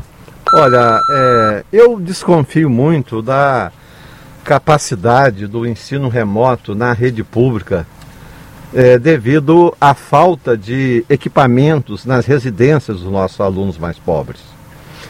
Olha, 0.54 1.00
é, 1.12 1.64
eu 1.72 2.00
desconfio 2.00 2.70
muito 2.70 3.22
da 3.22 3.72
capacidade 4.44 5.46
do 5.46 5.66
ensino 5.66 6.08
remoto 6.08 6.74
na 6.74 6.94
rede 6.94 7.24
pública 7.24 7.86
é, 8.74 8.98
devido 8.98 9.76
à 9.80 9.94
falta 9.94 10.58
de 10.58 11.06
equipamentos 11.10 12.06
nas 12.06 12.26
residências 12.26 13.02
dos 13.02 13.12
nossos 13.12 13.40
alunos 13.42 13.78
mais 13.78 13.98
pobres. 13.98 14.42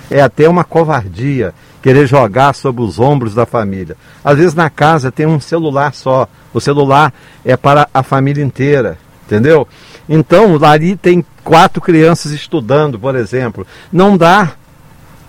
É 0.09 0.21
até 0.21 0.47
uma 0.47 0.63
covardia 0.63 1.53
querer 1.81 2.07
jogar 2.07 2.53
sobre 2.53 2.81
os 2.81 2.99
ombros 2.99 3.35
da 3.35 3.45
família. 3.45 3.95
Às 4.23 4.37
vezes 4.37 4.53
na 4.55 4.69
casa 4.69 5.11
tem 5.11 5.25
um 5.25 5.39
celular 5.39 5.93
só, 5.93 6.27
o 6.53 6.59
celular 6.59 7.13
é 7.45 7.55
para 7.55 7.87
a 7.93 8.01
família 8.01 8.43
inteira 8.43 8.97
entendeu? 9.27 9.67
Então, 10.07 10.57
ali 10.63 10.95
tem 10.95 11.23
quatro 11.43 11.81
crianças 11.81 12.31
estudando, 12.31 12.97
por 12.97 13.15
exemplo. 13.15 13.67
Não 13.91 14.17
dá, 14.17 14.53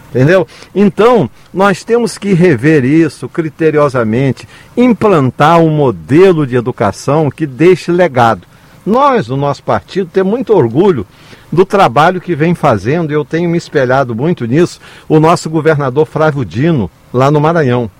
entendeu? 0.08 0.46
Então, 0.74 1.28
nós 1.52 1.82
temos 1.82 2.16
que 2.16 2.32
rever 2.32 2.84
isso 2.84 3.28
criteriosamente, 3.28 4.48
implantar 4.76 5.58
um 5.58 5.70
modelo 5.70 6.46
de 6.46 6.56
educação 6.56 7.28
que 7.28 7.44
deixe 7.44 7.90
legado. 7.90 8.46
Nós, 8.86 9.28
no 9.28 9.36
nosso 9.36 9.62
partido, 9.62 10.08
temos 10.10 10.32
muito 10.32 10.54
orgulho 10.54 11.04
do 11.52 11.66
trabalho 11.66 12.20
que 12.20 12.34
vem 12.34 12.54
fazendo, 12.54 13.10
e 13.10 13.14
eu 13.14 13.24
tenho 13.24 13.50
me 13.50 13.58
espelhado 13.58 14.14
muito 14.14 14.46
nisso, 14.46 14.80
o 15.08 15.18
nosso 15.18 15.50
governador 15.50 16.06
Flávio 16.06 16.44
Dino, 16.44 16.90
lá 17.12 17.30
no 17.30 17.40
Maranhão. 17.40 17.90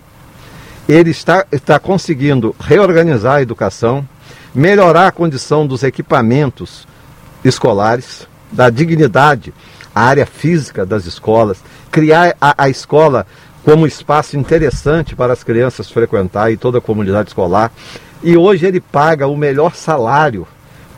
Ele 0.89 1.11
está, 1.11 1.45
está 1.53 1.79
conseguindo 1.79 2.55
reorganizar 2.59 3.37
a 3.37 3.43
educação, 3.43 4.07
melhorar 4.55 5.09
a 5.09 5.13
condição 5.13 5.67
dos 5.67 5.83
equipamentos 5.83 6.87
escolares, 7.45 8.27
da 8.51 8.71
dignidade, 8.71 9.53
a 9.95 10.03
área 10.03 10.27
física 10.27 10.87
das 10.87 11.07
escolas, 11.07 11.59
criar 11.91 12.35
a, 12.41 12.65
a 12.65 12.69
escola 12.69 13.27
como 13.65 13.87
espaço 13.87 14.37
interessante 14.37 15.15
para 15.15 15.33
as 15.33 15.43
crianças 15.43 15.91
frequentar 15.91 16.51
e 16.51 16.57
toda 16.57 16.79
a 16.79 16.81
comunidade 16.81 17.31
escolar. 17.31 17.73
E 18.23 18.37
hoje 18.37 18.67
ele 18.67 18.81
paga 18.81 19.27
o 19.27 19.37
melhor 19.37 19.75
salário, 19.75 20.47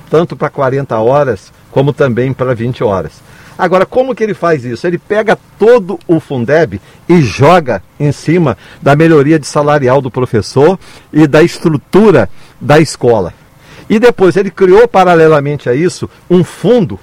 tanto 0.08 0.36
para 0.36 0.48
40 0.48 0.96
horas 0.98 1.52
como 1.70 1.92
também 1.92 2.32
para 2.32 2.54
20 2.54 2.84
horas. 2.84 3.12
Agora, 3.58 3.84
como 3.84 4.14
que 4.14 4.22
ele 4.24 4.32
faz 4.32 4.64
isso? 4.64 4.86
Ele 4.86 4.96
pega 4.96 5.38
todo 5.58 5.98
o 6.06 6.18
Fundeb 6.18 6.80
e 7.06 7.20
joga 7.20 7.82
em 7.98 8.10
cima 8.10 8.56
da 8.80 8.96
melhoria 8.96 9.38
de 9.38 9.46
salarial 9.46 10.00
do 10.00 10.10
professor 10.10 10.78
e 11.12 11.26
da 11.26 11.42
estrutura 11.42 12.30
da 12.58 12.80
escola. 12.80 13.34
E 13.90 13.98
depois 13.98 14.36
ele 14.36 14.52
criou, 14.52 14.86
paralelamente 14.86 15.68
a 15.68 15.74
isso, 15.74 16.08
um 16.30 16.44
fundo 16.44 16.98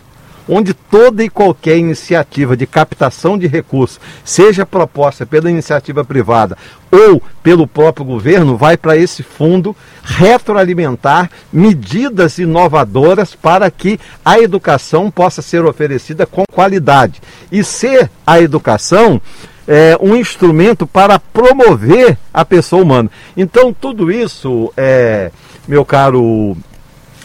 onde 0.47 0.73
toda 0.73 1.21
e 1.23 1.29
qualquer 1.29 1.77
iniciativa 1.77 2.55
de 2.55 2.65
captação 2.65 3.37
de 3.37 3.47
recursos, 3.47 3.99
seja 4.23 4.65
proposta 4.65 5.25
pela 5.25 5.49
iniciativa 5.49 6.05
privada 6.05 6.57
ou 6.89 7.21
pelo 7.43 7.67
próprio 7.67 8.05
governo, 8.05 8.55
vai 8.55 8.77
para 8.77 8.95
esse 8.95 9.23
fundo 9.23 9.75
retroalimentar 10.01 11.29
medidas 11.51 12.37
inovadoras 12.37 13.35
para 13.35 13.69
que 13.69 13.99
a 14.23 14.39
educação 14.39 15.11
possa 15.11 15.41
ser 15.41 15.65
oferecida 15.65 16.25
com 16.25 16.45
qualidade 16.49 17.21
e 17.51 17.61
ser 17.63 18.09
a 18.25 18.39
educação 18.39 19.21
é, 19.67 19.97
um 19.99 20.15
instrumento 20.15 20.87
para 20.87 21.19
promover 21.19 22.17
a 22.33 22.45
pessoa 22.45 22.81
humana. 22.81 23.11
Então, 23.35 23.73
tudo 23.73 24.09
isso, 24.09 24.71
é, 24.77 25.29
meu 25.67 25.83
caro 25.83 26.55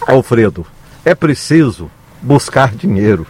Alfredo, 0.07 0.67
é 1.05 1.15
preciso 1.15 1.91
buscar 2.21 2.75
dinheiro. 2.75 3.27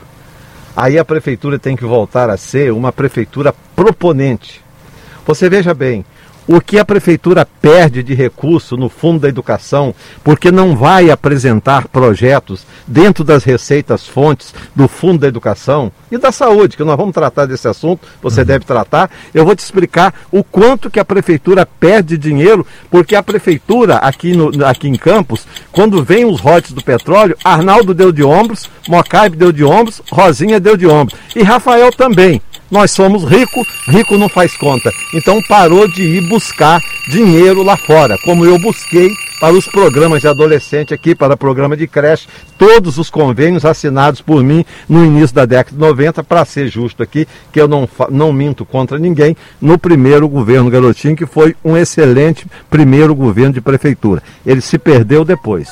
Aí 0.76 0.98
a 0.98 1.04
prefeitura 1.04 1.58
tem 1.58 1.76
que 1.76 1.84
voltar 1.84 2.30
a 2.30 2.36
ser 2.36 2.72
uma 2.72 2.92
prefeitura 2.92 3.54
proponente. 3.76 4.62
Você 5.26 5.48
veja 5.48 5.74
bem, 5.74 6.04
o 6.46 6.60
que 6.60 6.78
a 6.78 6.84
prefeitura 6.84 7.46
perde 7.46 8.02
de 8.02 8.14
recurso 8.14 8.76
no 8.76 8.88
fundo 8.88 9.20
da 9.20 9.28
educação, 9.28 9.94
porque 10.24 10.50
não 10.50 10.76
vai 10.76 11.10
apresentar 11.10 11.88
projetos 11.88 12.66
dentro 12.86 13.24
das 13.24 13.44
receitas 13.44 14.06
fontes 14.06 14.54
do 14.74 14.88
fundo 14.88 15.20
da 15.20 15.28
educação 15.28 15.92
e 16.10 16.18
da 16.18 16.32
saúde, 16.32 16.76
que 16.76 16.84
nós 16.84 16.96
vamos 16.96 17.14
tratar 17.14 17.46
desse 17.46 17.68
assunto, 17.68 18.06
você 18.20 18.40
uhum. 18.40 18.46
deve 18.46 18.64
tratar. 18.64 19.10
Eu 19.32 19.44
vou 19.44 19.54
te 19.56 19.60
explicar 19.60 20.14
o 20.30 20.42
quanto 20.44 20.90
que 20.90 21.00
a 21.00 21.04
prefeitura 21.04 21.64
perde 21.64 22.18
dinheiro, 22.18 22.66
porque 22.90 23.14
a 23.14 23.22
prefeitura 23.22 23.96
aqui, 23.96 24.36
no, 24.36 24.64
aqui 24.66 24.88
em 24.88 24.94
Campos, 24.94 25.46
quando 25.70 26.02
vem 26.04 26.24
os 26.24 26.40
rotes 26.40 26.72
do 26.72 26.82
petróleo, 26.82 27.36
Arnaldo 27.44 27.94
deu 27.94 28.12
de 28.12 28.22
ombros, 28.22 28.68
Mocaibe 28.88 29.36
deu 29.36 29.52
de 29.52 29.64
ombros, 29.64 30.02
Rosinha 30.10 30.60
deu 30.60 30.76
de 30.76 30.86
ombros 30.86 31.18
e 31.34 31.42
Rafael 31.42 31.90
também 31.92 32.40
nós 32.72 32.90
somos 32.90 33.22
ricos, 33.22 33.68
rico 33.86 34.16
não 34.16 34.30
faz 34.30 34.56
conta. 34.56 34.90
Então 35.12 35.42
parou 35.46 35.86
de 35.86 36.02
ir 36.02 36.26
buscar 36.26 36.80
dinheiro 37.06 37.62
lá 37.62 37.76
fora, 37.76 38.16
como 38.24 38.46
eu 38.46 38.58
busquei 38.58 39.10
para 39.38 39.52
os 39.52 39.66
programas 39.66 40.22
de 40.22 40.28
adolescente 40.28 40.94
aqui, 40.94 41.14
para 41.14 41.34
o 41.34 41.36
programa 41.36 41.76
de 41.76 41.86
creche, 41.86 42.28
todos 42.56 42.96
os 42.96 43.10
convênios 43.10 43.64
assinados 43.64 44.22
por 44.22 44.42
mim 44.42 44.64
no 44.88 45.04
início 45.04 45.34
da 45.34 45.44
década 45.44 45.76
de 45.76 45.82
90, 45.82 46.24
para 46.24 46.44
ser 46.44 46.68
justo 46.68 47.02
aqui, 47.02 47.26
que 47.52 47.60
eu 47.60 47.68
não, 47.68 47.86
não 48.08 48.32
minto 48.32 48.64
contra 48.64 48.98
ninguém, 48.98 49.36
no 49.60 49.76
primeiro 49.76 50.26
governo 50.26 50.70
Garotinho, 50.70 51.16
que 51.16 51.26
foi 51.26 51.54
um 51.62 51.76
excelente 51.76 52.46
primeiro 52.70 53.14
governo 53.14 53.52
de 53.52 53.60
prefeitura. 53.60 54.22
Ele 54.46 54.60
se 54.62 54.78
perdeu 54.78 55.24
depois. 55.24 55.68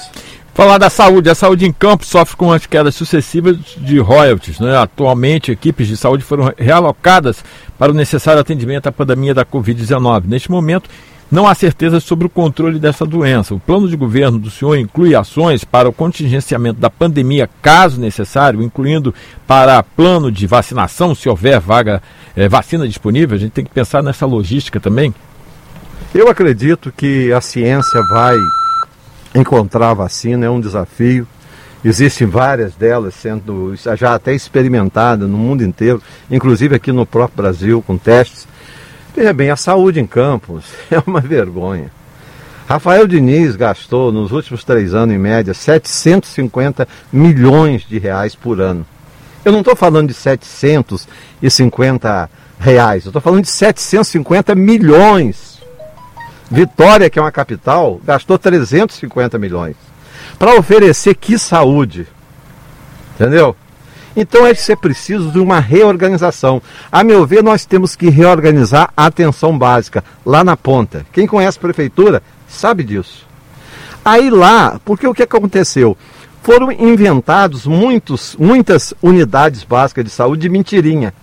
Falar 0.61 0.77
da 0.77 0.91
saúde. 0.91 1.31
A 1.31 1.35
saúde 1.35 1.65
em 1.65 1.73
campo 1.73 2.05
sofre 2.05 2.37
com 2.37 2.53
as 2.53 2.67
quedas 2.67 2.95
sucessivas 2.95 3.57
de 3.79 3.99
royalties. 3.99 4.61
Né? 4.61 4.77
Atualmente, 4.77 5.51
equipes 5.51 5.89
de 5.89 5.97
saúde 5.97 6.23
foram 6.23 6.53
realocadas 6.55 7.43
para 7.79 7.91
o 7.91 7.95
necessário 7.95 8.43
atendimento 8.43 8.87
à 8.87 8.93
pandemia 8.93 9.33
da 9.33 9.43
Covid-19. 9.43 10.25
Neste 10.27 10.51
momento, 10.51 10.91
não 11.33 11.49
há 11.49 11.55
certeza 11.55 11.99
sobre 11.99 12.27
o 12.27 12.29
controle 12.29 12.79
dessa 12.79 13.07
doença. 13.07 13.55
O 13.55 13.59
plano 13.59 13.89
de 13.89 13.97
governo 13.97 14.39
do 14.39 14.51
senhor 14.51 14.77
inclui 14.77 15.15
ações 15.15 15.65
para 15.65 15.89
o 15.89 15.95
contingenciamento 15.95 16.79
da 16.79 16.91
pandemia, 16.91 17.49
caso 17.63 17.99
necessário, 17.99 18.61
incluindo 18.61 19.15
para 19.47 19.83
plano 19.83 20.31
de 20.31 20.47
vacinação, 20.47 21.15
se 21.15 21.27
houver 21.27 21.59
vaga, 21.59 22.03
é, 22.37 22.51
vacina 22.51 22.87
disponível. 22.87 23.35
A 23.35 23.41
gente 23.41 23.53
tem 23.53 23.65
que 23.65 23.73
pensar 23.73 24.03
nessa 24.03 24.27
logística 24.27 24.79
também. 24.79 25.15
Eu 26.15 26.29
acredito 26.29 26.93
que 26.95 27.33
a 27.33 27.41
ciência 27.41 28.03
vai 28.11 28.37
encontrar 29.35 29.95
vacina 29.95 30.47
é 30.47 30.51
um 30.51 30.61
desafio. 30.61 31.27
Existem 31.85 32.27
várias 32.27 32.75
delas 32.75 33.15
sendo 33.15 33.75
já 33.97 34.15
até 34.15 34.35
experimentadas 34.35 35.29
no 35.29 35.39
mundo 35.39 35.63
inteiro, 35.65 36.03
inclusive 36.31 36.75
aqui 36.75 36.93
no 36.93 37.07
próprio 37.07 37.39
Brasil, 37.39 37.83
com 37.87 37.97
testes. 37.97 38.47
Veja 39.17 39.33
bem, 39.33 39.51
a 39.51 39.57
saúde 39.57 39.99
em 39.99 40.07
campos 40.07 40.67
é 40.91 41.03
uma 41.07 41.21
vergonha. 41.21 41.91
Rafael 42.69 43.09
Diniz 43.09 43.57
gastou 43.57 44.13
nos 44.13 44.31
últimos 44.31 44.63
três 44.63 44.95
anos, 44.95 45.15
em 45.15 45.19
média, 45.19 45.53
750 45.53 46.87
milhões 47.13 47.83
de 47.83 47.99
reais 47.99 48.37
por 48.37 48.61
ano. 48.61 48.87
Eu 49.45 49.51
não 49.51 49.59
estou 49.61 49.75
falando 49.75 50.09
de 50.09 50.15
750 50.15 52.31
reais, 52.61 53.07
eu 53.07 53.09
estou 53.09 53.23
falando 53.23 53.43
de 53.43 53.51
750 53.51 54.55
milhões 54.55 55.50
Vitória, 56.51 57.09
que 57.09 57.19
é 57.19 57.23
uma 57.23 57.31
capital, 57.31 58.01
gastou 58.05 58.37
350 58.37 59.39
milhões. 59.39 59.77
Para 60.39 60.59
oferecer 60.59 61.15
que 61.15 61.39
saúde? 61.39 62.09
Entendeu? 63.15 63.55
Então 64.17 64.45
é 64.45 64.53
ser 64.55 64.77
preciso 64.77 65.31
de 65.31 65.39
uma 65.39 65.61
reorganização. 65.61 66.61
A 66.91 67.05
meu 67.05 67.25
ver, 67.25 67.45
nós 67.45 67.65
temos 67.65 67.95
que 67.95 68.11
reorganizar 68.11 68.93
a 68.97 69.07
atenção 69.07 69.57
básica 69.57 70.03
lá 70.27 70.43
na 70.43 70.57
ponta. 70.57 71.07
Quem 71.13 71.27
conhece 71.27 71.59
a 71.59 71.61
prefeitura 71.61 72.23
sabe 72.49 72.83
disso. 72.83 73.25
Aí 74.05 74.29
lá, 74.29 74.81
porque 74.85 75.07
o 75.07 75.15
que 75.15 75.23
aconteceu? 75.23 75.97
Foram 76.43 76.73
inventados 76.73 77.67
muitos, 77.67 78.35
muitas 78.37 78.93
unidades 79.01 79.63
básicas 79.63 80.05
de 80.05 80.11
saúde 80.11 80.43
de 80.43 80.49
mentirinha. 80.49 81.15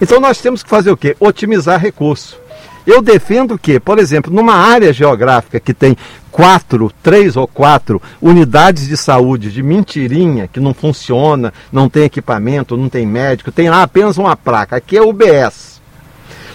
Então 0.00 0.18
nós 0.18 0.40
temos 0.40 0.62
que 0.62 0.68
fazer 0.68 0.90
o 0.90 0.96
quê? 0.96 1.16
Otimizar 1.20 1.78
recurso. 1.78 2.41
Eu 2.86 3.00
defendo 3.00 3.58
que, 3.58 3.78
por 3.78 3.98
exemplo, 3.98 4.32
numa 4.32 4.54
área 4.54 4.92
geográfica 4.92 5.60
que 5.60 5.72
tem 5.72 5.96
quatro, 6.30 6.90
três 7.02 7.36
ou 7.36 7.46
quatro 7.46 8.02
unidades 8.20 8.88
de 8.88 8.96
saúde 8.96 9.52
de 9.52 9.62
mentirinha, 9.62 10.48
que 10.48 10.58
não 10.58 10.74
funciona, 10.74 11.52
não 11.70 11.88
tem 11.88 12.04
equipamento, 12.04 12.76
não 12.76 12.88
tem 12.88 13.06
médico, 13.06 13.52
tem 13.52 13.70
lá 13.70 13.82
apenas 13.82 14.18
uma 14.18 14.36
placa, 14.36 14.76
aqui 14.76 14.96
é 14.96 15.02
UBS. 15.02 15.80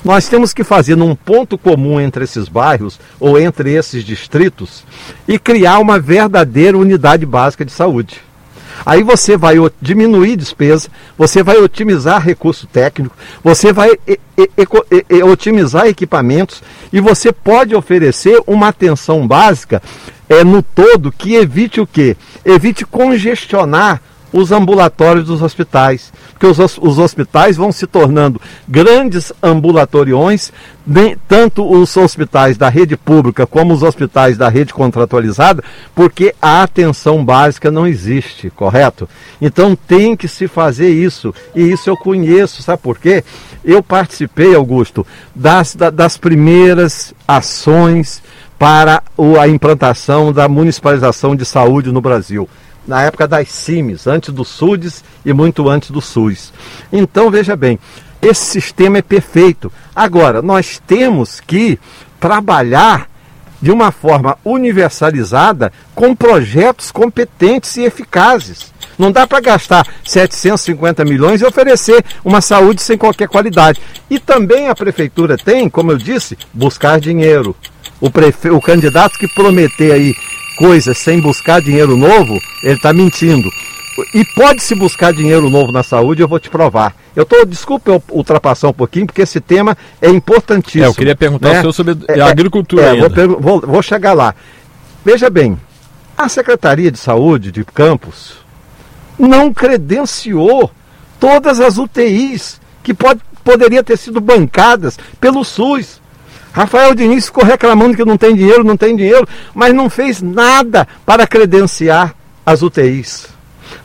Nós 0.03 0.27
temos 0.27 0.53
que 0.53 0.63
fazer 0.63 0.95
num 0.95 1.15
ponto 1.15 1.57
comum 1.57 1.99
entre 1.99 2.23
esses 2.23 2.47
bairros 2.47 2.99
ou 3.19 3.39
entre 3.39 3.73
esses 3.73 4.03
distritos 4.03 4.83
e 5.27 5.39
criar 5.39 5.79
uma 5.79 5.99
verdadeira 5.99 6.77
unidade 6.77 7.25
básica 7.25 7.65
de 7.65 7.71
saúde. 7.71 8.26
Aí 8.85 9.03
você 9.03 9.37
vai 9.37 9.55
diminuir 9.81 10.35
despesa, 10.35 10.89
você 11.17 11.43
vai 11.43 11.57
otimizar 11.57 12.21
recurso 12.21 12.67
técnico, 12.67 13.15
você 13.43 13.73
vai 13.73 13.91
e, 14.07 14.19
e, 14.37 14.49
e, 15.09 15.23
otimizar 15.23 15.87
equipamentos 15.87 16.61
e 16.91 16.99
você 16.99 17.31
pode 17.31 17.75
oferecer 17.75 18.41
uma 18.45 18.69
atenção 18.69 19.27
básica 19.27 19.81
é, 20.29 20.43
no 20.43 20.61
todo 20.61 21.11
que 21.11 21.35
evite 21.35 21.79
o 21.79 21.87
quê? 21.87 22.15
Evite 22.45 22.85
congestionar 22.85 24.01
os 24.31 24.51
ambulatórios 24.51 25.25
dos 25.25 25.41
hospitais, 25.41 26.11
porque 26.31 26.45
os, 26.45 26.77
os 26.77 26.99
hospitais 26.99 27.55
vão 27.55 27.71
se 27.71 27.87
tornando 27.87 28.41
grandes 28.67 29.31
ambulatoriões, 29.41 30.51
nem, 30.85 31.17
tanto 31.27 31.69
os 31.69 31.95
hospitais 31.97 32.57
da 32.57 32.69
rede 32.69 32.95
pública 32.95 33.45
como 33.45 33.73
os 33.73 33.83
hospitais 33.83 34.37
da 34.37 34.49
rede 34.49 34.73
contratualizada, 34.73 35.63
porque 35.95 36.33
a 36.41 36.63
atenção 36.63 37.23
básica 37.23 37.71
não 37.71 37.87
existe, 37.87 38.49
correto? 38.49 39.07
Então 39.41 39.75
tem 39.75 40.15
que 40.15 40.27
se 40.27 40.47
fazer 40.47 40.89
isso, 40.89 41.33
e 41.55 41.61
isso 41.71 41.89
eu 41.89 41.97
conheço, 41.97 42.63
sabe 42.63 42.81
por 42.81 42.97
quê? 42.97 43.23
Eu 43.63 43.81
participei, 43.81 44.55
Augusto, 44.55 45.05
das, 45.35 45.75
das 45.93 46.17
primeiras 46.17 47.13
ações 47.27 48.21
para 48.57 49.03
a 49.39 49.47
implantação 49.47 50.33
da 50.33 50.47
municipalização 50.47 51.35
de 51.35 51.45
saúde 51.45 51.91
no 51.91 52.01
Brasil 52.01 52.49
na 52.87 53.03
época 53.03 53.27
das 53.27 53.49
CIMES, 53.49 54.07
antes 54.07 54.33
do 54.33 54.45
SUDES 54.45 55.03
e 55.25 55.33
muito 55.33 55.69
antes 55.69 55.91
do 55.91 56.01
SUS. 56.01 56.53
Então, 56.91 57.29
veja 57.29 57.55
bem, 57.55 57.77
esse 58.21 58.45
sistema 58.45 58.99
é 58.99 59.01
perfeito. 59.01 59.71
Agora, 59.95 60.41
nós 60.41 60.81
temos 60.87 61.39
que 61.39 61.79
trabalhar 62.19 63.09
de 63.61 63.71
uma 63.71 63.91
forma 63.91 64.37
universalizada 64.45 65.71
com 65.93 66.15
projetos 66.15 66.91
competentes 66.91 67.75
e 67.77 67.83
eficazes. 67.83 68.71
Não 68.97 69.11
dá 69.11 69.27
para 69.27 69.39
gastar 69.39 69.87
750 70.03 71.05
milhões 71.05 71.41
e 71.41 71.45
oferecer 71.45 72.03
uma 72.25 72.41
saúde 72.41 72.81
sem 72.81 72.97
qualquer 72.97 73.27
qualidade. 73.27 73.81
E 74.09 74.19
também 74.19 74.69
a 74.69 74.75
prefeitura 74.75 75.37
tem, 75.37 75.69
como 75.69 75.91
eu 75.91 75.97
disse, 75.97 76.37
buscar 76.53 76.99
dinheiro. 76.99 77.55
O, 77.99 78.09
prefe... 78.09 78.49
o 78.49 78.61
candidato 78.61 79.17
que 79.17 79.27
prometer 79.27 79.91
aí 79.91 80.15
coisas 80.57 80.97
sem 80.97 81.21
buscar 81.21 81.61
dinheiro 81.61 81.95
novo, 81.95 82.37
ele 82.63 82.75
está 82.75 82.91
mentindo. 82.91 83.49
E 84.13 84.23
pode-se 84.35 84.75
buscar 84.75 85.11
dinheiro 85.11 85.49
novo 85.49 85.71
na 85.71 85.81
saúde, 85.81 86.21
eu 86.21 86.27
vou 86.27 86.39
te 86.39 86.49
provar. 86.49 86.95
Eu 87.15 87.23
estou, 87.23 87.45
desculpe 87.45 87.89
eu 87.89 88.01
ultrapassar 88.11 88.67
um 88.67 88.73
pouquinho, 88.73 89.07
porque 89.07 89.23
esse 89.23 89.39
tema 89.39 89.75
é 89.99 90.09
importantíssimo. 90.09 90.83
É, 90.83 90.87
eu 90.87 90.93
queria 90.93 91.15
perguntar 91.15 91.49
né? 91.49 91.57
o 91.57 91.61
senhor 91.61 91.73
sobre 91.73 91.97
é, 92.07 92.19
a 92.19 92.27
agricultura. 92.27 92.83
É, 92.83 92.95
vou, 92.95 93.39
vou, 93.39 93.61
vou 93.61 93.81
chegar 93.81 94.13
lá. 94.13 94.35
Veja 95.03 95.29
bem, 95.29 95.57
a 96.17 96.29
Secretaria 96.29 96.91
de 96.91 96.97
Saúde 96.97 97.51
de 97.51 97.63
Campos 97.63 98.37
não 99.17 99.51
credenciou 99.53 100.69
todas 101.19 101.59
as 101.59 101.77
UTIs 101.77 102.61
que 102.83 102.93
pode, 102.93 103.21
poderiam 103.43 103.83
ter 103.83 103.97
sido 103.97 104.21
bancadas 104.21 104.99
pelo 105.19 105.43
SUS. 105.43 106.01
Rafael 106.57 106.95
Diniz 106.95 107.27
ficou 107.27 107.43
reclamando 107.43 107.95
que 107.95 108.03
não 108.03 108.17
tem 108.17 108.33
dinheiro, 108.33 108.63
não 108.63 108.75
tem 108.75 108.95
dinheiro, 108.95 109.27
mas 109.53 109.75
não 109.75 109.91
fez 109.91 110.23
nada 110.23 110.87
para 111.05 111.27
credenciar 111.27 112.15
as 112.43 112.63
UTIs. 112.63 113.27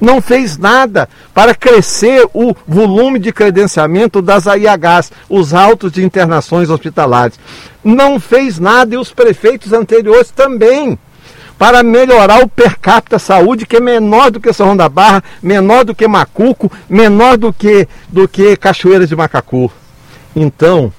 Não 0.00 0.22
fez 0.22 0.56
nada 0.56 1.06
para 1.34 1.54
crescer 1.54 2.26
o 2.32 2.56
volume 2.66 3.18
de 3.18 3.30
credenciamento 3.30 4.22
das 4.22 4.46
AIHs, 4.46 5.12
os 5.28 5.52
autos 5.52 5.92
de 5.92 6.02
internações 6.02 6.70
hospitalares. 6.70 7.38
Não 7.84 8.18
fez 8.18 8.58
nada 8.58 8.94
e 8.94 8.98
os 8.98 9.12
prefeitos 9.12 9.74
anteriores 9.74 10.30
também 10.30 10.98
para 11.58 11.82
melhorar 11.82 12.42
o 12.42 12.48
per 12.48 12.78
capita 12.78 13.18
saúde, 13.18 13.66
que 13.66 13.76
é 13.76 13.80
menor 13.80 14.30
do 14.30 14.40
que 14.40 14.50
São 14.50 14.68
João 14.68 14.76
da 14.78 14.88
Barra, 14.88 15.22
menor 15.42 15.84
do 15.84 15.94
que 15.94 16.08
Macuco, 16.08 16.72
menor 16.88 17.36
do 17.36 17.52
que, 17.52 17.86
do 18.08 18.26
que 18.26 18.56
Cachoeiras 18.56 19.10
de 19.10 19.14
Macacu. 19.14 19.70
Então, 20.34 20.90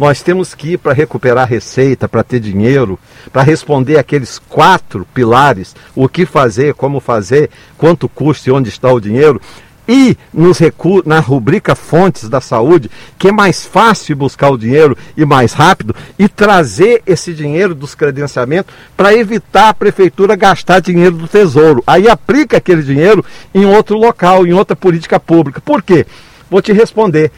nós 0.00 0.22
temos 0.22 0.54
que 0.54 0.70
ir 0.70 0.78
para 0.78 0.94
recuperar 0.94 1.46
receita, 1.46 2.08
para 2.08 2.24
ter 2.24 2.40
dinheiro, 2.40 2.98
para 3.30 3.42
responder 3.42 3.98
aqueles 3.98 4.38
quatro 4.38 5.06
pilares: 5.12 5.76
o 5.94 6.08
que 6.08 6.24
fazer, 6.24 6.72
como 6.72 7.00
fazer, 7.00 7.50
quanto 7.76 8.08
custa 8.08 8.48
e 8.48 8.52
onde 8.52 8.70
está 8.70 8.90
o 8.90 8.98
dinheiro. 8.98 9.38
E 9.86 10.16
nos 10.32 10.58
na 11.04 11.18
rubrica 11.18 11.74
Fontes 11.74 12.30
da 12.30 12.40
Saúde, 12.40 12.90
que 13.18 13.28
é 13.28 13.32
mais 13.32 13.66
fácil 13.66 14.16
buscar 14.16 14.48
o 14.48 14.56
dinheiro 14.56 14.96
e 15.16 15.26
mais 15.26 15.52
rápido, 15.52 15.94
e 16.18 16.28
trazer 16.28 17.02
esse 17.04 17.34
dinheiro 17.34 17.74
dos 17.74 17.94
credenciamentos 17.94 18.72
para 18.96 19.12
evitar 19.14 19.68
a 19.68 19.74
prefeitura 19.74 20.34
gastar 20.34 20.80
dinheiro 20.80 21.16
do 21.16 21.28
tesouro. 21.28 21.84
Aí 21.86 22.08
aplica 22.08 22.56
aquele 22.56 22.82
dinheiro 22.82 23.22
em 23.54 23.66
outro 23.66 23.98
local, 23.98 24.46
em 24.46 24.54
outra 24.54 24.74
política 24.74 25.20
pública. 25.20 25.60
Por 25.60 25.82
quê? 25.82 26.06
Vou 26.48 26.62
te 26.62 26.72
responder. 26.72 27.30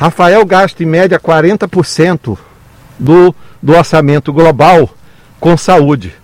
Rafael 0.00 0.46
gasta 0.46 0.82
em 0.82 0.86
média 0.86 1.20
40% 1.20 2.38
do, 2.98 3.34
do 3.62 3.74
orçamento 3.74 4.32
global 4.32 4.88
com 5.38 5.54
saúde. 5.58 6.14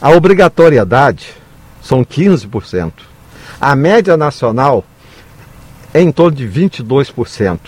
A 0.00 0.08
obrigatoriedade 0.12 1.34
são 1.82 2.02
15%. 2.02 2.90
A 3.60 3.76
média 3.76 4.16
nacional 4.16 4.82
é 5.92 6.00
em 6.00 6.10
torno 6.10 6.38
de 6.38 6.48
22%, 6.48 7.58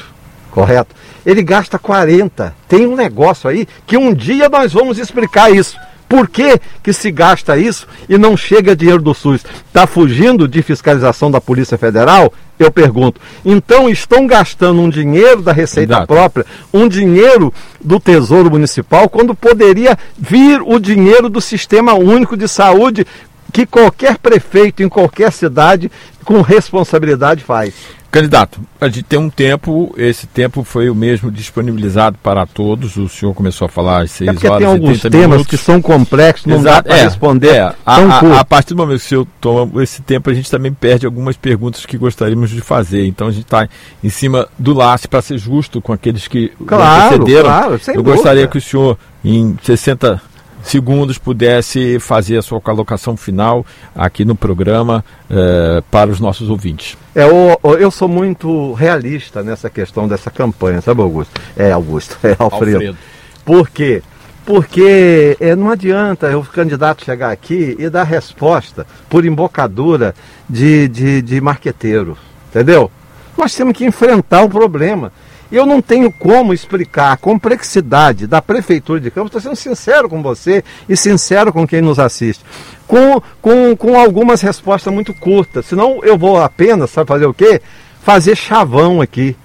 correto? 0.50 0.96
Ele 1.26 1.42
gasta 1.42 1.78
40%. 1.78 2.54
Tem 2.66 2.86
um 2.86 2.96
negócio 2.96 3.50
aí 3.50 3.68
que 3.86 3.98
um 3.98 4.14
dia 4.14 4.48
nós 4.48 4.72
vamos 4.72 4.96
explicar 4.96 5.50
isso. 5.50 5.76
Por 6.10 6.28
que, 6.28 6.60
que 6.82 6.92
se 6.92 7.08
gasta 7.12 7.56
isso 7.56 7.86
e 8.08 8.18
não 8.18 8.36
chega 8.36 8.74
dinheiro 8.74 9.00
do 9.00 9.14
SUS? 9.14 9.44
Está 9.68 9.86
fugindo 9.86 10.48
de 10.48 10.60
fiscalização 10.60 11.30
da 11.30 11.40
Polícia 11.40 11.78
Federal? 11.78 12.32
Eu 12.58 12.72
pergunto. 12.72 13.20
Então 13.44 13.88
estão 13.88 14.26
gastando 14.26 14.80
um 14.80 14.90
dinheiro 14.90 15.40
da 15.40 15.52
Receita 15.52 15.92
Exato. 15.92 16.08
própria, 16.08 16.44
um 16.74 16.88
dinheiro 16.88 17.54
do 17.80 18.00
Tesouro 18.00 18.50
Municipal, 18.50 19.08
quando 19.08 19.36
poderia 19.36 19.96
vir 20.18 20.60
o 20.60 20.80
dinheiro 20.80 21.30
do 21.30 21.40
Sistema 21.40 21.94
Único 21.94 22.36
de 22.36 22.48
Saúde 22.48 23.06
que 23.50 23.66
qualquer 23.66 24.18
prefeito 24.18 24.82
em 24.82 24.88
qualquer 24.88 25.32
cidade 25.32 25.90
com 26.24 26.40
responsabilidade 26.40 27.42
faz. 27.42 27.74
Candidato, 28.10 28.60
a 28.80 28.86
gente 28.88 29.04
tem 29.04 29.20
um 29.20 29.30
tempo, 29.30 29.94
esse 29.96 30.26
tempo 30.26 30.64
foi 30.64 30.90
o 30.90 30.94
mesmo 30.96 31.30
disponibilizado 31.30 32.18
para 32.20 32.44
todos. 32.44 32.96
O 32.96 33.08
senhor 33.08 33.32
começou 33.34 33.66
a 33.66 33.68
falar 33.68 34.02
às 34.02 34.10
6 34.10 34.28
é 34.42 34.48
horas. 34.48 34.58
Tem 34.58 34.66
alguns 34.66 35.00
temas 35.02 35.14
minutos. 35.14 35.46
que 35.46 35.56
são 35.56 35.80
complexos, 35.80 36.46
não 36.46 36.56
Exato, 36.56 36.82
dá 36.82 36.82
para 36.82 36.98
é, 36.98 37.04
responder. 37.04 37.54
É, 37.54 37.60
a, 37.60 37.76
a, 37.86 38.40
a, 38.40 38.44
partir 38.44 38.74
do 38.74 38.78
momento 38.78 38.98
que 38.98 39.06
o 39.06 39.08
senhor 39.08 39.26
toma 39.40 39.80
esse 39.84 40.02
tempo, 40.02 40.28
a 40.28 40.34
gente 40.34 40.50
também 40.50 40.72
perde 40.72 41.06
algumas 41.06 41.36
perguntas 41.36 41.86
que 41.86 41.96
gostaríamos 41.96 42.50
de 42.50 42.60
fazer. 42.60 43.06
Então 43.06 43.28
a 43.28 43.30
gente 43.30 43.44
está 43.44 43.68
em 44.02 44.10
cima 44.10 44.48
do 44.58 44.74
laço 44.74 45.08
para 45.08 45.22
ser 45.22 45.38
justo 45.38 45.80
com 45.80 45.92
aqueles 45.92 46.26
que 46.26 46.50
claro, 46.66 47.14
antecederam. 47.14 47.48
Claro, 47.48 47.74
Eu 47.74 47.94
dúvida. 47.94 48.02
gostaria 48.02 48.48
que 48.48 48.58
o 48.58 48.60
senhor, 48.60 48.98
em 49.24 49.56
60 49.62 50.20
segundos 50.62 51.18
pudesse 51.18 51.98
fazer 51.98 52.38
a 52.38 52.42
sua 52.42 52.60
colocação 52.60 53.16
final 53.16 53.64
aqui 53.94 54.24
no 54.24 54.34
programa 54.34 55.04
eh, 55.28 55.82
para 55.90 56.10
os 56.10 56.20
nossos 56.20 56.48
ouvintes. 56.48 56.96
É, 57.14 57.22
eu, 57.22 57.76
eu 57.78 57.90
sou 57.90 58.08
muito 58.08 58.72
realista 58.74 59.42
nessa 59.42 59.68
questão 59.68 60.06
dessa 60.06 60.30
campanha, 60.30 60.80
sabe, 60.80 61.00
Augusto? 61.00 61.40
É, 61.56 61.72
Augusto, 61.72 62.18
é 62.26 62.36
Alfredo. 62.38 62.76
Alfredo. 62.76 62.98
Por 63.44 63.68
quê? 63.70 64.02
Porque 64.44 65.36
é, 65.40 65.54
não 65.54 65.70
adianta 65.70 66.36
o 66.36 66.44
candidato 66.44 67.04
chegar 67.04 67.30
aqui 67.30 67.76
e 67.78 67.88
dar 67.88 68.04
resposta 68.04 68.86
por 69.08 69.24
embocadura 69.24 70.14
de, 70.48 70.88
de, 70.88 71.22
de 71.22 71.40
marqueteiro, 71.40 72.16
entendeu? 72.48 72.90
Nós 73.36 73.54
temos 73.54 73.76
que 73.76 73.84
enfrentar 73.84 74.42
o 74.42 74.48
problema. 74.48 75.12
Eu 75.50 75.66
não 75.66 75.82
tenho 75.82 76.12
como 76.12 76.54
explicar 76.54 77.12
a 77.12 77.16
complexidade 77.16 78.26
da 78.26 78.40
Prefeitura 78.40 79.00
de 79.00 79.10
Campos, 79.10 79.30
estou 79.30 79.40
sendo 79.40 79.56
sincero 79.56 80.08
com 80.08 80.22
você 80.22 80.62
e 80.88 80.96
sincero 80.96 81.52
com 81.52 81.66
quem 81.66 81.80
nos 81.80 81.98
assiste, 81.98 82.44
com, 82.86 83.20
com, 83.42 83.76
com 83.76 83.98
algumas 83.98 84.40
respostas 84.40 84.92
muito 84.92 85.12
curtas, 85.12 85.66
senão 85.66 86.00
eu 86.04 86.16
vou 86.16 86.40
apenas, 86.40 86.90
sabe 86.90 87.08
fazer 87.08 87.26
o 87.26 87.34
quê? 87.34 87.60
Fazer 88.02 88.36
chavão 88.36 89.00
aqui. 89.00 89.36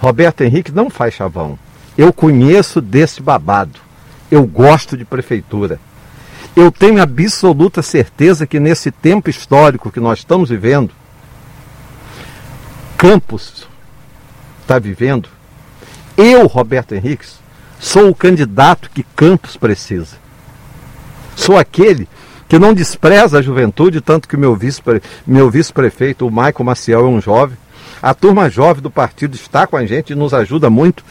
Roberto 0.00 0.40
Henrique 0.40 0.72
não 0.72 0.90
faz 0.90 1.14
chavão. 1.14 1.58
Eu 1.96 2.12
conheço 2.12 2.80
desse 2.80 3.22
babado. 3.22 3.78
Eu 4.30 4.44
gosto 4.44 4.96
de 4.96 5.04
prefeitura. 5.04 5.78
Eu 6.56 6.72
tenho 6.72 7.00
absoluta 7.00 7.82
certeza 7.82 8.46
que 8.46 8.58
nesse 8.58 8.90
tempo 8.90 9.30
histórico 9.30 9.90
que 9.90 10.00
nós 10.00 10.18
estamos 10.18 10.50
vivendo, 10.50 10.90
Campos 12.96 13.66
está 14.60 14.78
vivendo, 14.78 15.28
eu, 16.16 16.46
Roberto 16.46 16.94
Henriques, 16.94 17.38
sou 17.78 18.08
o 18.08 18.14
candidato 18.14 18.90
que 18.90 19.02
Campos 19.16 19.56
precisa. 19.56 20.16
Sou 21.34 21.56
aquele 21.56 22.08
que 22.48 22.58
não 22.58 22.74
despreza 22.74 23.38
a 23.38 23.42
juventude, 23.42 24.00
tanto 24.00 24.28
que 24.28 24.36
meu 24.36 24.54
vice-prefeito, 24.54 25.08
meu 25.26 25.50
vice 25.50 25.72
o 26.20 26.30
Maicon 26.30 26.64
Maciel, 26.64 27.06
é 27.06 27.08
um 27.08 27.20
jovem. 27.20 27.56
A 28.02 28.12
turma 28.12 28.50
jovem 28.50 28.82
do 28.82 28.90
partido 28.90 29.34
está 29.34 29.66
com 29.66 29.76
a 29.76 29.86
gente 29.86 30.10
e 30.10 30.16
nos 30.16 30.34
ajuda 30.34 30.68
muito. 30.68 31.04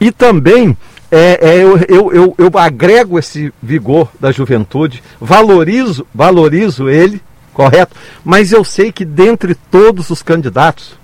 E 0.00 0.10
também 0.10 0.76
é, 1.10 1.38
é, 1.40 1.62
eu, 1.62 1.78
eu, 1.88 2.12
eu, 2.12 2.34
eu, 2.38 2.58
agrego 2.58 3.18
esse 3.18 3.52
vigor 3.62 4.10
da 4.20 4.30
juventude, 4.30 5.02
valorizo, 5.20 6.06
valorizo 6.14 6.88
ele, 6.88 7.20
correto? 7.52 7.96
Mas 8.24 8.52
eu 8.52 8.62
sei 8.62 8.92
que 8.92 9.04
dentre 9.04 9.54
todos 9.54 10.10
os 10.10 10.22
candidatos, 10.22 10.96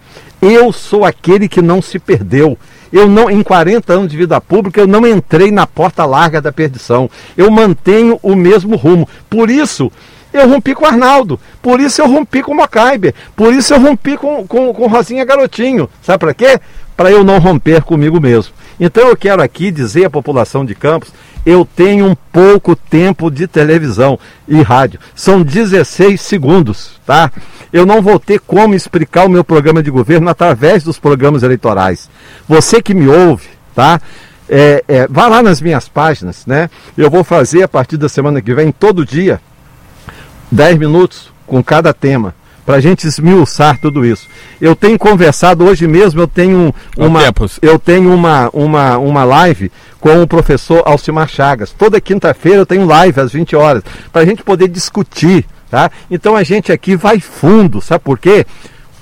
eu 0.43 0.73
sou 0.73 1.05
aquele 1.05 1.49
que 1.49 1.63
não 1.63 1.81
se 1.81 1.99
perdeu. 1.99 2.59
Eu 2.93 3.09
não, 3.09 3.31
em 3.31 3.43
40 3.43 3.93
anos 3.93 4.11
de 4.11 4.17
vida 4.17 4.41
pública, 4.41 4.81
eu 4.81 4.87
não 4.87 5.07
entrei 5.07 5.51
na 5.51 5.67
porta 5.67 6.05
larga 6.05 6.41
da 6.41 6.53
perdição. 6.53 7.11
Eu 7.37 7.51
mantenho 7.51 8.19
o 8.23 8.35
mesmo 8.35 8.77
rumo. 8.77 9.09
Por 9.29 9.51
isso, 9.51 9.91
eu 10.33 10.49
rompi 10.49 10.75
com 10.75 10.85
o 10.85 10.89
Arnaldo. 10.89 11.39
Por 11.63 11.81
isso 11.81 12.03
eu 12.03 12.09
rompi 12.09 12.43
com 12.43 12.53
o 12.53 12.57
Mocaiber. 12.57 13.15
Por 13.37 13.55
isso 13.55 13.73
eu 13.73 13.81
rompi 13.81 14.17
com, 14.17 14.47
com, 14.47 14.75
com 14.75 14.87
Rosinha 14.89 15.25
Garotinho. 15.25 15.89
Sabe 16.03 16.19
para 16.19 16.35
quê? 16.35 16.61
Para 16.97 17.11
eu 17.11 17.23
não 17.23 17.39
romper 17.39 17.83
comigo 17.83 18.21
mesmo. 18.21 18.53
Então 18.79 19.09
eu 19.09 19.17
quero 19.17 19.41
aqui 19.41 19.71
dizer 19.71 20.07
à 20.07 20.11
população 20.11 20.65
de 20.65 20.75
Campos, 20.75 21.13
eu 21.45 21.65
tenho 21.65 22.07
um 22.07 22.15
pouco 22.15 22.75
tempo 22.75 23.31
de 23.31 23.47
televisão 23.47 24.19
e 24.49 24.63
rádio. 24.63 25.01
São 25.15 25.43
16 25.43 26.21
segundos, 26.21 27.01
tá? 27.07 27.31
Eu 27.73 27.85
não 27.85 28.01
vou 28.01 28.19
ter 28.19 28.41
como 28.41 28.75
explicar 28.75 29.27
o 29.27 29.31
meu 29.31 29.45
programa 29.45 29.83
de 29.83 29.91
governo 29.91 30.29
através 30.29 30.83
dos 30.83 30.99
programas 30.99 31.43
eleitorais. 31.43 32.09
Você 32.49 32.81
que 32.81 32.95
me 32.95 33.09
ouve, 33.09 33.49
tá? 33.75 34.01
É, 34.49 34.85
é, 34.87 35.07
vá 35.09 35.27
lá 35.27 35.43
nas 35.43 35.61
minhas 35.61 35.89
páginas, 35.89 36.47
né? 36.47 36.71
Eu 36.97 37.11
vou 37.11 37.25
fazer 37.25 37.63
a 37.63 37.69
partir 37.69 37.97
da 37.97 38.09
semana 38.09 38.41
que 38.41 38.55
vem, 38.55 38.71
todo 38.71 39.05
dia, 39.05 39.41
10 40.51 40.79
minutos 40.79 41.33
com 41.47 41.63
cada 41.63 41.93
tema 41.93 42.35
para 42.65 42.77
a 42.77 42.81
gente 42.81 43.07
esmiuçar 43.07 43.79
tudo 43.79 44.05
isso. 44.05 44.29
Eu 44.61 44.75
tenho 44.75 44.99
conversado 44.99 45.65
hoje 45.65 45.87
mesmo, 45.87 46.21
eu 46.21 46.29
tenho 46.29 46.75
uma, 46.97 47.21
eu 47.61 47.79
tenho 47.79 48.13
uma, 48.13 48.51
uma, 48.53 48.99
uma 48.99 49.25
live 49.25 49.71
com 50.01 50.23
o 50.23 50.27
professor 50.27 50.83
Alcimar 50.87 51.29
Chagas. 51.29 51.71
Toda 51.71 52.01
quinta-feira 52.01 52.59
eu 52.59 52.67
tenho 52.67 52.87
live 52.87 53.21
às 53.21 53.33
20 53.33 53.57
horas, 53.57 53.83
para 54.13 54.23
a 54.23 54.27
gente 54.27 54.43
poder 54.43 54.69
discutir. 54.69 55.47
Tá? 55.71 55.91
Então 56.11 56.37
a 56.37 56.43
gente 56.45 56.71
aqui 56.71 56.95
vai 56.95 57.19
fundo, 57.19 57.81
sabe 57.81 58.05
por 58.05 58.19
quê? 58.19 58.47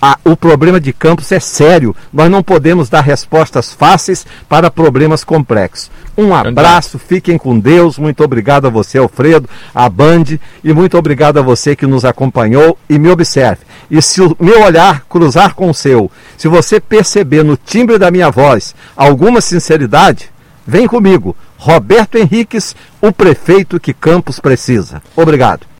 A, 0.05 0.19
o 0.25 0.37
problema 0.37 0.81
de 0.81 0.93
campos 0.93 1.31
é 1.31 1.39
sério. 1.39 1.95
Nós 2.13 2.29
não 2.29 2.43
podemos 2.43 2.89
dar 2.89 3.03
respostas 3.03 3.73
fáceis 3.73 4.27
para 4.49 4.69
problemas 4.69 5.23
complexos. 5.23 5.93
Um 6.19 6.35
abraço, 6.35 6.99
fiquem 6.99 7.39
com 7.39 7.57
Deus. 7.57 7.99
Muito 7.99 8.25
obrigado 8.25 8.67
a 8.67 8.71
você, 8.71 8.99
Alfredo, 8.99 9.49
a 9.73 9.89
Band, 9.89 10.25
e 10.65 10.73
muito 10.73 10.99
obrigado 10.99 11.39
a 11.39 11.43
você 11.43 11.77
que 11.77 11.87
nos 11.87 12.05
acompanhou 12.05 12.77
e 12.91 12.99
me 12.99 13.09
observe. 13.11 13.61
E 13.89 14.03
se 14.03 14.21
o 14.21 14.37
meu 14.41 14.65
olhar 14.65 15.05
cruzar 15.09 15.55
com 15.55 15.71
o 15.71 15.75
seu, 15.75 16.11
se 16.37 16.49
você 16.49 16.81
perceber 16.81 17.45
no 17.45 17.57
timbre 17.57 17.97
da 17.97 18.11
minha 18.11 18.29
voz 18.29 18.75
alguma 18.97 19.41
sinceridade, 19.41 20.31
vem 20.67 20.89
comigo. 20.89 21.37
Roberto 21.57 22.19
Henriques, 22.19 22.75
o 23.01 23.13
prefeito 23.13 23.79
que 23.79 23.95
Campos 23.95 24.41
precisa. 24.41 25.01
Obrigado. 25.15 25.65